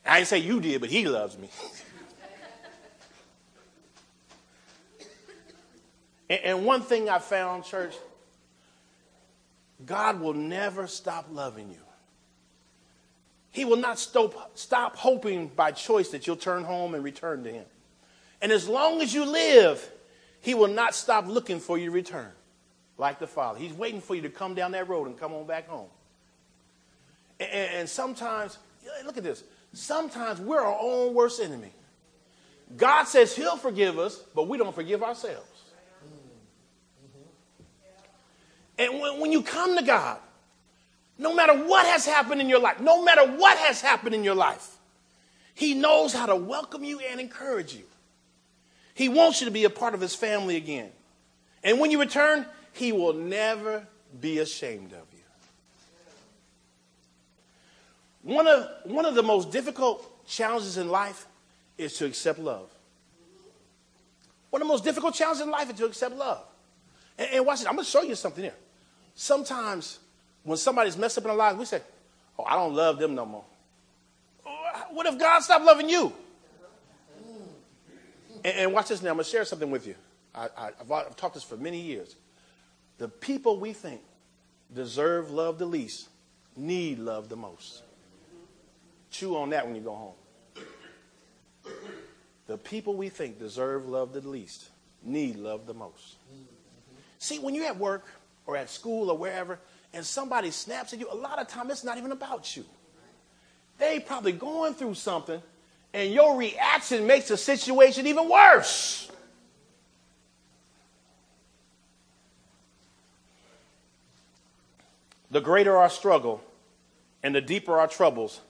I 0.06 0.18
didn't 0.18 0.28
say 0.28 0.38
you 0.38 0.60
did, 0.60 0.80
but 0.80 0.88
he 0.90 1.06
loves 1.06 1.36
me. 1.36 1.50
And, 6.28 6.64
one 6.64 6.82
thing 6.82 7.08
I 7.08 7.18
found, 7.18 7.64
church, 7.64 7.94
God 9.84 10.20
will 10.20 10.34
never 10.34 10.86
stop 10.86 11.26
loving 11.30 11.70
you. 11.70 11.78
He 13.52 13.64
will 13.64 13.76
not 13.76 13.98
stop, 13.98 14.58
stop 14.58 14.96
hoping 14.96 15.48
by 15.48 15.70
choice 15.70 16.10
that 16.10 16.26
you'll 16.26 16.36
turn 16.36 16.64
home 16.64 16.94
and 16.94 17.04
return 17.04 17.44
to 17.44 17.52
Him. 17.52 17.64
And 18.42 18.52
as 18.52 18.68
long 18.68 19.00
as 19.00 19.14
you 19.14 19.24
live, 19.24 19.88
He 20.40 20.54
will 20.54 20.68
not 20.68 20.94
stop 20.94 21.26
looking 21.26 21.60
for 21.60 21.78
you 21.78 21.86
to 21.86 21.90
return, 21.90 22.30
like 22.98 23.18
the 23.18 23.26
Father. 23.26 23.58
He's 23.58 23.72
waiting 23.72 24.00
for 24.00 24.14
you 24.14 24.22
to 24.22 24.28
come 24.30 24.54
down 24.54 24.72
that 24.72 24.88
road 24.88 25.06
and 25.06 25.18
come 25.18 25.32
on 25.32 25.46
back 25.46 25.68
home. 25.68 25.88
And, 27.38 27.50
and 27.50 27.88
sometimes, 27.88 28.58
look 29.04 29.16
at 29.16 29.22
this. 29.22 29.44
Sometimes 29.72 30.40
we're 30.40 30.60
our 30.60 30.78
own 30.80 31.14
worst 31.14 31.40
enemy. 31.40 31.72
God 32.76 33.04
says 33.04 33.34
He'll 33.34 33.56
forgive 33.56 33.98
us, 33.98 34.16
but 34.34 34.48
we 34.48 34.58
don't 34.58 34.74
forgive 34.74 35.02
ourselves. 35.02 35.55
And 38.78 39.00
when, 39.00 39.20
when 39.20 39.32
you 39.32 39.42
come 39.42 39.76
to 39.76 39.84
God, 39.84 40.18
no 41.18 41.34
matter 41.34 41.54
what 41.54 41.86
has 41.86 42.04
happened 42.04 42.40
in 42.40 42.48
your 42.48 42.60
life, 42.60 42.80
no 42.80 43.02
matter 43.02 43.24
what 43.24 43.56
has 43.58 43.80
happened 43.80 44.14
in 44.14 44.22
your 44.22 44.34
life, 44.34 44.76
He 45.54 45.74
knows 45.74 46.12
how 46.12 46.26
to 46.26 46.36
welcome 46.36 46.84
you 46.84 47.00
and 47.00 47.20
encourage 47.20 47.74
you. 47.74 47.84
He 48.94 49.08
wants 49.08 49.40
you 49.40 49.46
to 49.46 49.50
be 49.50 49.64
a 49.64 49.70
part 49.70 49.94
of 49.94 50.00
His 50.00 50.14
family 50.14 50.56
again. 50.56 50.90
And 51.64 51.80
when 51.80 51.90
you 51.90 51.98
return, 51.98 52.46
He 52.72 52.92
will 52.92 53.14
never 53.14 53.86
be 54.20 54.38
ashamed 54.38 54.92
of 54.92 55.06
you. 55.12 55.18
One 58.34 58.46
of, 58.46 58.68
one 58.84 59.06
of 59.06 59.14
the 59.14 59.22
most 59.22 59.50
difficult 59.50 60.26
challenges 60.26 60.76
in 60.76 60.88
life 60.88 61.26
is 61.78 61.96
to 61.98 62.06
accept 62.06 62.38
love. 62.38 62.68
One 64.50 64.60
of 64.60 64.68
the 64.68 64.72
most 64.72 64.84
difficult 64.84 65.14
challenges 65.14 65.42
in 65.44 65.50
life 65.50 65.70
is 65.70 65.76
to 65.78 65.86
accept 65.86 66.14
love. 66.16 66.44
And, 67.16 67.28
and 67.32 67.46
watch 67.46 67.60
this, 67.60 67.66
I'm 67.66 67.74
going 67.74 67.84
to 67.84 67.90
show 67.90 68.02
you 68.02 68.14
something 68.14 68.44
here 68.44 68.54
sometimes 69.16 69.98
when 70.44 70.56
somebody's 70.56 70.96
messed 70.96 71.18
up 71.18 71.24
in 71.24 71.28
their 71.28 71.36
lives, 71.36 71.58
we 71.58 71.64
say, 71.64 71.82
Oh, 72.38 72.44
I 72.44 72.54
don't 72.54 72.74
love 72.74 72.98
them 72.98 73.14
no 73.14 73.26
more. 73.26 73.44
Oh, 74.46 74.82
what 74.92 75.06
if 75.06 75.18
God 75.18 75.40
stopped 75.40 75.64
loving 75.64 75.88
you? 75.88 76.12
And, 78.44 78.58
and 78.58 78.72
watch 78.72 78.88
this 78.88 79.02
now. 79.02 79.10
I'm 79.10 79.16
going 79.16 79.24
to 79.24 79.30
share 79.30 79.44
something 79.44 79.70
with 79.70 79.86
you. 79.86 79.96
I, 80.34 80.48
have 80.78 80.92
I've 80.92 81.16
talked 81.16 81.34
this 81.34 81.42
for 81.42 81.56
many 81.56 81.80
years. 81.80 82.14
The 82.98 83.08
people 83.08 83.58
we 83.58 83.72
think 83.72 84.02
deserve 84.74 85.30
love 85.30 85.58
the 85.58 85.66
least 85.66 86.08
need 86.56 86.98
love 86.98 87.28
the 87.28 87.36
most. 87.36 87.82
Chew 89.10 89.36
on 89.36 89.50
that 89.50 89.66
when 89.66 89.74
you 89.74 89.82
go 89.82 89.94
home. 89.94 90.14
The 92.46 92.58
people 92.58 92.94
we 92.94 93.08
think 93.08 93.38
deserve 93.38 93.88
love 93.88 94.12
the 94.12 94.20
least 94.20 94.68
need 95.02 95.36
love 95.36 95.66
the 95.66 95.74
most. 95.74 96.16
See, 97.18 97.38
when 97.38 97.54
you're 97.54 97.66
at 97.66 97.78
work 97.78 98.04
or 98.46 98.56
at 98.56 98.70
school 98.70 99.10
or 99.10 99.18
wherever, 99.18 99.58
and 99.92 100.04
somebody 100.04 100.50
snaps 100.50 100.92
at 100.92 101.00
you, 101.00 101.08
a 101.10 101.14
lot 101.14 101.38
of 101.38 101.48
time 101.48 101.70
it's 101.70 101.84
not 101.84 101.98
even 101.98 102.12
about 102.12 102.56
you. 102.56 102.64
They 103.78 104.00
probably 104.00 104.32
going 104.32 104.74
through 104.74 104.94
something, 104.94 105.42
and 105.92 106.12
your 106.12 106.36
reaction 106.36 107.06
makes 107.06 107.28
the 107.28 107.36
situation 107.36 108.06
even 108.06 108.28
worse. 108.28 109.10
The 115.30 115.40
greater 115.40 115.76
our 115.76 115.90
struggle 115.90 116.40
and 117.22 117.34
the 117.34 117.40
deeper 117.40 117.78
our 117.78 117.88
troubles, 117.88 118.40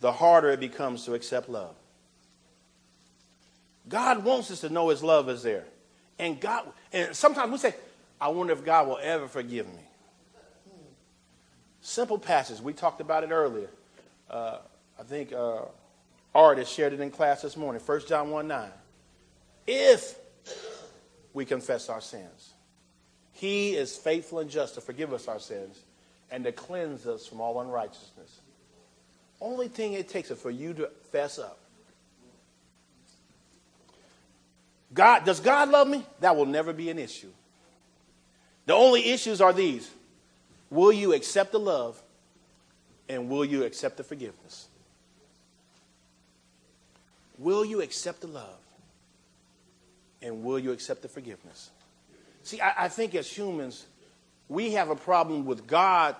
the 0.00 0.12
harder 0.12 0.50
it 0.50 0.60
becomes 0.60 1.04
to 1.04 1.14
accept 1.14 1.48
love. 1.48 1.74
God 3.88 4.24
wants 4.24 4.50
us 4.50 4.60
to 4.60 4.68
know 4.68 4.88
his 4.88 5.02
love 5.02 5.28
is 5.28 5.42
there. 5.42 5.64
And 6.18 6.40
God 6.40 6.66
and 6.92 7.14
sometimes 7.14 7.50
we 7.50 7.58
say, 7.58 7.74
I 8.20 8.28
wonder 8.28 8.52
if 8.52 8.64
God 8.64 8.88
will 8.88 8.98
ever 9.02 9.28
forgive 9.28 9.66
me. 9.66 9.82
Simple 11.80 12.18
passage. 12.18 12.60
We 12.60 12.72
talked 12.72 13.00
about 13.00 13.24
it 13.24 13.30
earlier. 13.30 13.68
Uh, 14.30 14.58
I 14.98 15.02
think 15.02 15.32
uh, 15.32 15.62
Art 16.34 16.66
shared 16.66 16.92
it 16.92 17.00
in 17.00 17.10
class 17.10 17.42
this 17.42 17.56
morning. 17.56 17.82
1 17.84 18.00
John 18.08 18.30
1 18.30 18.48
9. 18.48 18.70
If 19.66 20.18
we 21.32 21.44
confess 21.44 21.88
our 21.88 22.00
sins, 22.00 22.54
He 23.32 23.74
is 23.76 23.96
faithful 23.96 24.38
and 24.38 24.50
just 24.50 24.76
to 24.76 24.80
forgive 24.80 25.12
us 25.12 25.28
our 25.28 25.38
sins 25.38 25.78
and 26.30 26.44
to 26.44 26.52
cleanse 26.52 27.06
us 27.06 27.26
from 27.26 27.40
all 27.40 27.60
unrighteousness. 27.60 28.40
Only 29.40 29.68
thing 29.68 29.92
it 29.92 30.08
takes 30.08 30.30
is 30.30 30.40
for 30.40 30.50
you 30.50 30.72
to 30.74 30.90
fess 31.12 31.38
up. 31.38 31.58
God, 34.94 35.24
does 35.24 35.40
God 35.40 35.68
love 35.68 35.88
me? 35.88 36.04
That 36.20 36.36
will 36.36 36.46
never 36.46 36.72
be 36.72 36.88
an 36.88 36.98
issue. 36.98 37.30
The 38.66 38.74
only 38.74 39.10
issues 39.10 39.40
are 39.40 39.52
these 39.52 39.90
Will 40.70 40.92
you 40.92 41.12
accept 41.12 41.52
the 41.52 41.60
love 41.60 42.02
and 43.08 43.28
will 43.28 43.44
you 43.44 43.64
accept 43.64 43.96
the 43.96 44.04
forgiveness? 44.04 44.68
Will 47.38 47.64
you 47.64 47.80
accept 47.80 48.22
the 48.22 48.26
love 48.26 48.58
and 50.22 50.42
will 50.42 50.58
you 50.58 50.72
accept 50.72 51.02
the 51.02 51.08
forgiveness? 51.08 51.70
See, 52.42 52.60
I, 52.60 52.84
I 52.84 52.88
think 52.88 53.14
as 53.14 53.30
humans, 53.30 53.86
we 54.48 54.72
have 54.72 54.90
a 54.90 54.96
problem 54.96 55.44
with 55.44 55.66
God 55.66 56.16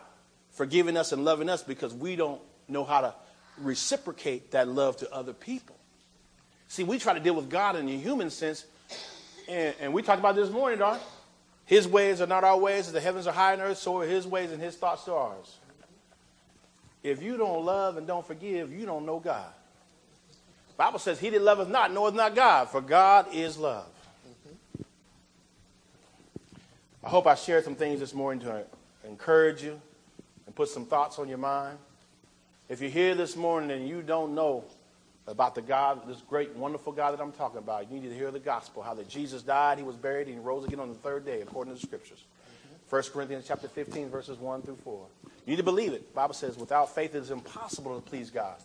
forgiving 0.53 0.97
us 0.97 1.13
and 1.13 1.25
loving 1.25 1.49
us 1.49 1.63
because 1.63 1.93
we 1.93 2.15
don't 2.15 2.41
know 2.69 2.85
how 2.85 3.01
to 3.01 3.15
reciprocate 3.59 4.53
that 4.53 4.69
love 4.69 4.97
to 4.99 5.13
other 5.13 5.33
people. 5.33 5.77
See, 6.69 6.85
we 6.85 6.99
try 6.99 7.15
to 7.15 7.21
deal 7.21 7.35
with 7.35 7.51
God 7.51 7.77
in 7.77 7.87
the 7.87 7.97
human 7.97 8.31
sense, 8.31 8.65
and, 9.49 9.75
and 9.81 9.93
we 9.93 10.03
talked 10.03 10.19
about 10.19 10.35
this 10.35 10.51
morning, 10.51 10.79
Don. 10.79 10.99
His 11.67 11.89
ways 11.89 12.21
are 12.21 12.27
not 12.27 12.45
our 12.45 12.59
ways, 12.59 12.87
as 12.87 12.93
the 12.93 13.01
heavens 13.01 13.27
are 13.27 13.33
higher 13.33 13.57
than 13.57 13.67
earth, 13.67 13.79
so 13.79 13.99
are 13.99 14.07
his 14.07 14.27
ways 14.27 14.53
and 14.53 14.63
his 14.63 14.77
thoughts 14.77 15.05
to 15.05 15.15
ours. 15.15 15.57
If 17.03 17.23
you 17.23 17.37
don't 17.37 17.65
love 17.65 17.97
and 17.97 18.07
don't 18.07 18.27
forgive, 18.27 18.73
you 18.73 18.87
don't 18.87 19.07
know 19.07 19.19
God. 19.19 19.53
Bible 20.77 20.99
says, 20.99 21.21
He 21.21 21.31
that 21.31 21.43
loveth 21.43 21.69
not 21.69 21.93
knoweth 21.93 22.15
not 22.15 22.35
God, 22.35 22.69
for 22.69 22.81
God 22.81 23.27
is 23.33 23.57
love. 23.57 23.87
I 27.03 27.09
hope 27.09 27.27
I 27.27 27.35
shared 27.35 27.65
some 27.65 27.75
things 27.75 28.01
this 28.01 28.15
morning 28.15 28.41
to 28.47 28.65
encourage 29.07 29.63
you 29.63 29.81
and 30.47 30.55
put 30.55 30.69
some 30.69 30.87
thoughts 30.87 31.19
on 31.19 31.29
your 31.29 31.39
mind. 31.39 31.79
If 32.69 32.81
you're 32.81 32.91
here 32.91 33.15
this 33.15 33.37
morning 33.37 33.71
and 33.71 33.87
you 33.87 34.03
don't 34.03 34.35
know 34.35 34.65
about 35.27 35.55
the 35.55 35.63
God, 35.63 36.07
this 36.07 36.21
great, 36.29 36.55
wonderful 36.55 36.93
God 36.93 37.13
that 37.13 37.21
I'm 37.21 37.33
talking 37.33 37.59
about. 37.59 37.91
You 37.91 37.99
need 37.99 38.09
to 38.09 38.15
hear 38.15 38.31
the 38.31 38.39
gospel, 38.39 38.83
how 38.83 38.95
that 38.95 39.09
Jesus 39.09 39.43
died, 39.43 39.79
he 39.79 39.85
was 39.85 39.97
buried, 39.97 40.27
and 40.27 40.37
he 40.37 40.41
rose 40.41 40.65
again 40.65 40.81
on 40.81 40.89
the 40.89 40.95
third 40.95 41.25
day, 41.25 41.41
according 41.41 41.75
to 41.75 41.81
the 41.81 41.87
scriptures. 41.87 42.23
1 42.91 43.03
Corinthians 43.13 43.47
chapter 43.49 43.67
15, 43.67 44.11
verses 44.11 44.39
1 44.39 44.63
through 44.63 44.77
4. 44.85 45.07
You 45.25 45.31
need 45.47 45.57
to 45.57 45.63
believe 45.63 45.93
it. 45.93 46.13
The 46.13 46.15
Bible 46.15 46.35
says, 46.35 46.59
without 46.59 46.95
faith 46.95 47.15
it 47.15 47.19
is 47.19 47.31
impossible 47.31 47.99
to 47.99 48.03
please 48.03 48.31
God. 48.31 48.57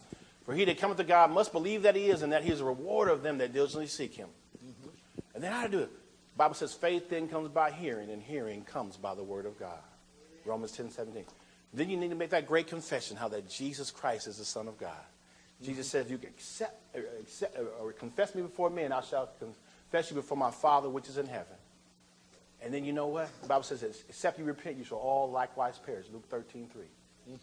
For 0.46 0.54
he 0.54 0.66
that 0.66 0.78
cometh 0.78 0.98
to 0.98 1.04
God 1.04 1.32
must 1.32 1.52
believe 1.52 1.84
that 1.84 1.96
he 1.96 2.08
is, 2.08 2.22
and 2.22 2.34
that 2.34 2.44
he 2.44 2.52
is 2.52 2.60
a 2.60 2.66
rewarder 2.66 3.12
of 3.12 3.24
them 3.24 3.38
that 3.38 3.54
diligently 3.54 3.88
seek 3.88 4.14
him. 4.14 4.28
Mm-hmm. 4.58 4.90
And 5.36 5.44
then 5.44 5.52
how 5.52 5.64
to 5.64 5.70
do 5.70 5.80
it? 5.80 5.92
The 5.92 6.38
Bible 6.38 6.56
says, 6.56 6.74
faith 6.74 7.10
then 7.10 7.30
comes 7.30 7.50
by 7.50 7.72
hearing, 7.72 8.10
and 8.10 8.22
hearing 8.22 8.64
comes 8.64 8.98
by 8.98 9.16
the 9.16 9.24
word 9.24 9.46
of 9.46 9.58
God. 9.58 9.80
Romans 10.46 10.72
10, 10.74 10.92
17. 10.92 11.24
Then 11.74 11.90
you 11.90 11.98
need 11.98 12.10
to 12.10 12.16
make 12.16 12.32
that 12.32 12.48
great 12.48 12.68
confession 12.68 13.16
how 13.16 13.28
that 13.30 13.50
Jesus 13.50 13.92
Christ 13.92 14.28
is 14.28 14.38
the 14.38 14.46
Son 14.46 14.68
of 14.68 14.78
God. 14.78 14.98
Jesus 15.62 15.88
says, 15.88 16.06
if 16.06 16.12
you 16.12 16.18
can 16.18 16.30
accept, 16.30 16.96
accept, 17.22 17.58
or 17.82 17.92
confess 17.92 18.34
me 18.34 18.42
before 18.42 18.70
men, 18.70 18.92
I 18.92 19.02
shall 19.02 19.30
confess 19.40 20.10
you 20.10 20.16
before 20.16 20.38
my 20.38 20.52
Father 20.52 20.90
which 20.90 21.10
is 21.10 21.18
in 21.18 21.28
heaven. 21.28 21.56
And 22.62 22.74
then 22.74 22.86
you 22.86 22.94
know 22.94 23.08
what? 23.08 23.30
The 23.42 23.48
Bible 23.48 23.64
says, 23.64 23.84
except 23.84 24.40
you 24.40 24.46
repent, 24.46 24.78
you 24.78 24.84
shall 24.84 24.98
all 24.98 25.30
likewise 25.30 25.78
perish. 25.78 26.08
Luke 26.12 26.28
13, 26.30 26.68
3. 26.72 26.82
Mm-hmm. 26.82 27.36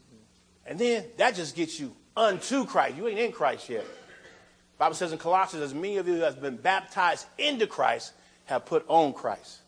And 0.67 0.79
then 0.79 1.05
that 1.17 1.35
just 1.35 1.55
gets 1.55 1.79
you 1.79 1.95
unto 2.17 2.65
Christ. 2.65 2.97
You 2.97 3.09
ain't 3.09 3.19
in 3.19 3.33
Christ 3.33 3.69
yet. 3.69 3.85
The 3.85 4.79
Bible 4.79 4.95
says 4.95 5.13
in 5.13 5.19
Colossians, 5.19 5.63
as 5.63 5.75
many 5.75 5.97
of 5.97 6.09
you 6.09 6.15
who 6.15 6.21
have 6.21 6.41
been 6.41 6.57
baptized 6.57 7.27
into 7.39 7.67
Christ 7.67 8.13
have 8.47 8.67
put 8.67 8.85
on 8.89 9.13
Christ. 9.13 9.61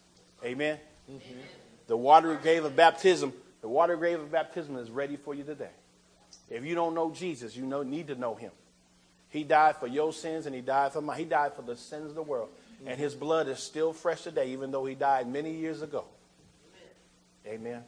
Amen? 0.44 0.78
Mm-hmm. 1.10 1.38
The 1.86 1.96
water 1.96 2.34
grave 2.36 2.64
of 2.64 2.76
baptism, 2.76 3.32
the 3.62 3.68
water 3.68 3.96
grave 3.96 4.20
of 4.20 4.30
baptism 4.30 4.76
is 4.76 4.90
ready 4.90 5.16
for 5.16 5.34
you 5.34 5.44
today. 5.44 5.70
If 6.50 6.64
you 6.64 6.74
don't 6.74 6.94
know 6.94 7.10
Jesus, 7.10 7.56
you 7.56 7.66
know, 7.66 7.82
need 7.82 8.08
to 8.08 8.14
know 8.14 8.34
him. 8.34 8.52
He 9.30 9.44
died 9.44 9.76
for 9.76 9.86
your 9.86 10.12
sins 10.12 10.46
and 10.46 10.54
he 10.54 10.62
died 10.62 10.92
for 10.92 11.02
mine. 11.02 11.18
He 11.18 11.24
died 11.24 11.52
for 11.54 11.62
the 11.62 11.76
sins 11.76 12.08
of 12.08 12.14
the 12.14 12.22
world. 12.22 12.48
And 12.86 12.98
his 12.98 13.14
blood 13.14 13.48
is 13.48 13.58
still 13.58 13.92
fresh 13.92 14.22
today, 14.22 14.52
even 14.52 14.70
though 14.70 14.84
he 14.84 14.94
died 14.94 15.28
many 15.28 15.54
years 15.54 15.82
ago. 15.82 16.04
Amen. 17.46 17.82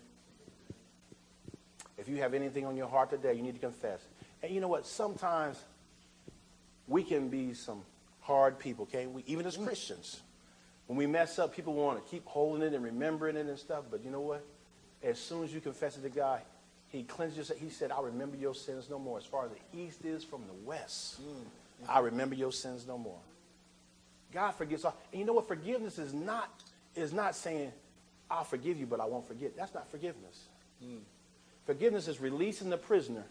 If 1.96 2.08
you 2.08 2.16
have 2.16 2.34
anything 2.34 2.66
on 2.66 2.76
your 2.76 2.88
heart 2.88 3.10
today, 3.10 3.34
you 3.34 3.42
need 3.42 3.54
to 3.54 3.60
confess. 3.60 4.00
And 4.42 4.52
you 4.52 4.60
know 4.60 4.68
what? 4.68 4.86
Sometimes 4.86 5.62
we 6.88 7.02
can 7.02 7.28
be 7.28 7.54
some 7.54 7.82
hard 8.20 8.58
people, 8.58 8.84
okay? 8.84 9.06
We, 9.06 9.22
even 9.26 9.46
as 9.46 9.56
Christians. 9.56 10.20
When 10.86 10.96
we 10.96 11.06
mess 11.06 11.38
up, 11.38 11.54
people 11.54 11.74
want 11.74 12.04
to 12.04 12.10
keep 12.10 12.26
holding 12.26 12.62
it 12.62 12.74
and 12.74 12.82
remembering 12.82 13.36
it 13.36 13.46
and 13.46 13.58
stuff. 13.58 13.84
But 13.90 14.04
you 14.04 14.10
know 14.10 14.22
what? 14.22 14.44
As 15.02 15.18
soon 15.18 15.44
as 15.44 15.54
you 15.54 15.60
confess 15.60 15.96
it 15.96 16.02
to 16.02 16.08
God, 16.08 16.40
he 16.90 17.04
cleanses 17.04 17.52
He 17.58 17.70
said, 17.70 17.92
I 17.92 18.00
remember 18.00 18.36
your 18.36 18.54
sins 18.54 18.88
no 18.90 18.98
more. 18.98 19.18
As 19.18 19.24
far 19.24 19.46
as 19.46 19.52
the 19.52 19.78
east 19.80 20.04
is 20.04 20.24
from 20.24 20.42
the 20.46 20.66
west, 20.66 21.20
mm. 21.22 21.44
I 21.88 22.00
remember 22.00 22.34
your 22.34 22.52
sins 22.52 22.86
no 22.86 22.98
more. 22.98 23.18
God 24.32 24.52
forgives 24.52 24.84
all. 24.84 24.96
And 25.12 25.20
you 25.20 25.26
know 25.26 25.32
what? 25.32 25.48
Forgiveness 25.48 25.98
is 25.98 26.12
not, 26.12 26.48
is 26.94 27.12
not 27.12 27.34
saying, 27.34 27.72
I'll 28.30 28.44
forgive 28.44 28.78
you, 28.78 28.86
but 28.86 29.00
I 29.00 29.06
won't 29.06 29.26
forget. 29.26 29.56
That's 29.56 29.74
not 29.74 29.90
forgiveness. 29.90 30.46
Mm. 30.84 30.98
Forgiveness 31.66 32.08
is 32.08 32.20
releasing 32.20 32.70
the 32.70 32.76
prisoner 32.76 33.24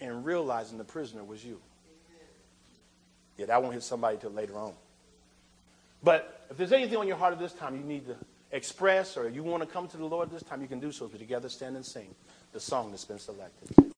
and 0.00 0.24
realizing 0.24 0.78
the 0.78 0.84
prisoner 0.84 1.24
was 1.24 1.44
you. 1.44 1.60
Yeah, 3.38 3.46
that 3.46 3.62
won't 3.62 3.74
hit 3.74 3.82
somebody 3.82 4.18
till 4.18 4.30
later 4.30 4.58
on. 4.58 4.74
But 6.02 6.46
if 6.50 6.58
there's 6.58 6.72
anything 6.72 6.98
on 6.98 7.06
your 7.06 7.16
heart 7.16 7.32
at 7.32 7.38
this 7.38 7.52
time 7.52 7.76
you 7.76 7.82
need 7.82 8.06
to 8.06 8.16
express 8.50 9.16
or 9.16 9.28
you 9.30 9.42
want 9.42 9.62
to 9.62 9.68
come 9.68 9.88
to 9.88 9.96
the 9.96 10.04
Lord 10.04 10.30
this 10.30 10.42
time, 10.42 10.60
you 10.60 10.68
can 10.68 10.80
do 10.80 10.92
so. 10.92 11.06
If 11.06 11.18
together 11.18 11.48
stand 11.48 11.76
and 11.76 11.86
sing 11.86 12.14
the 12.52 12.60
song 12.60 12.90
that's 12.90 13.04
been 13.04 13.18
selected. 13.18 13.91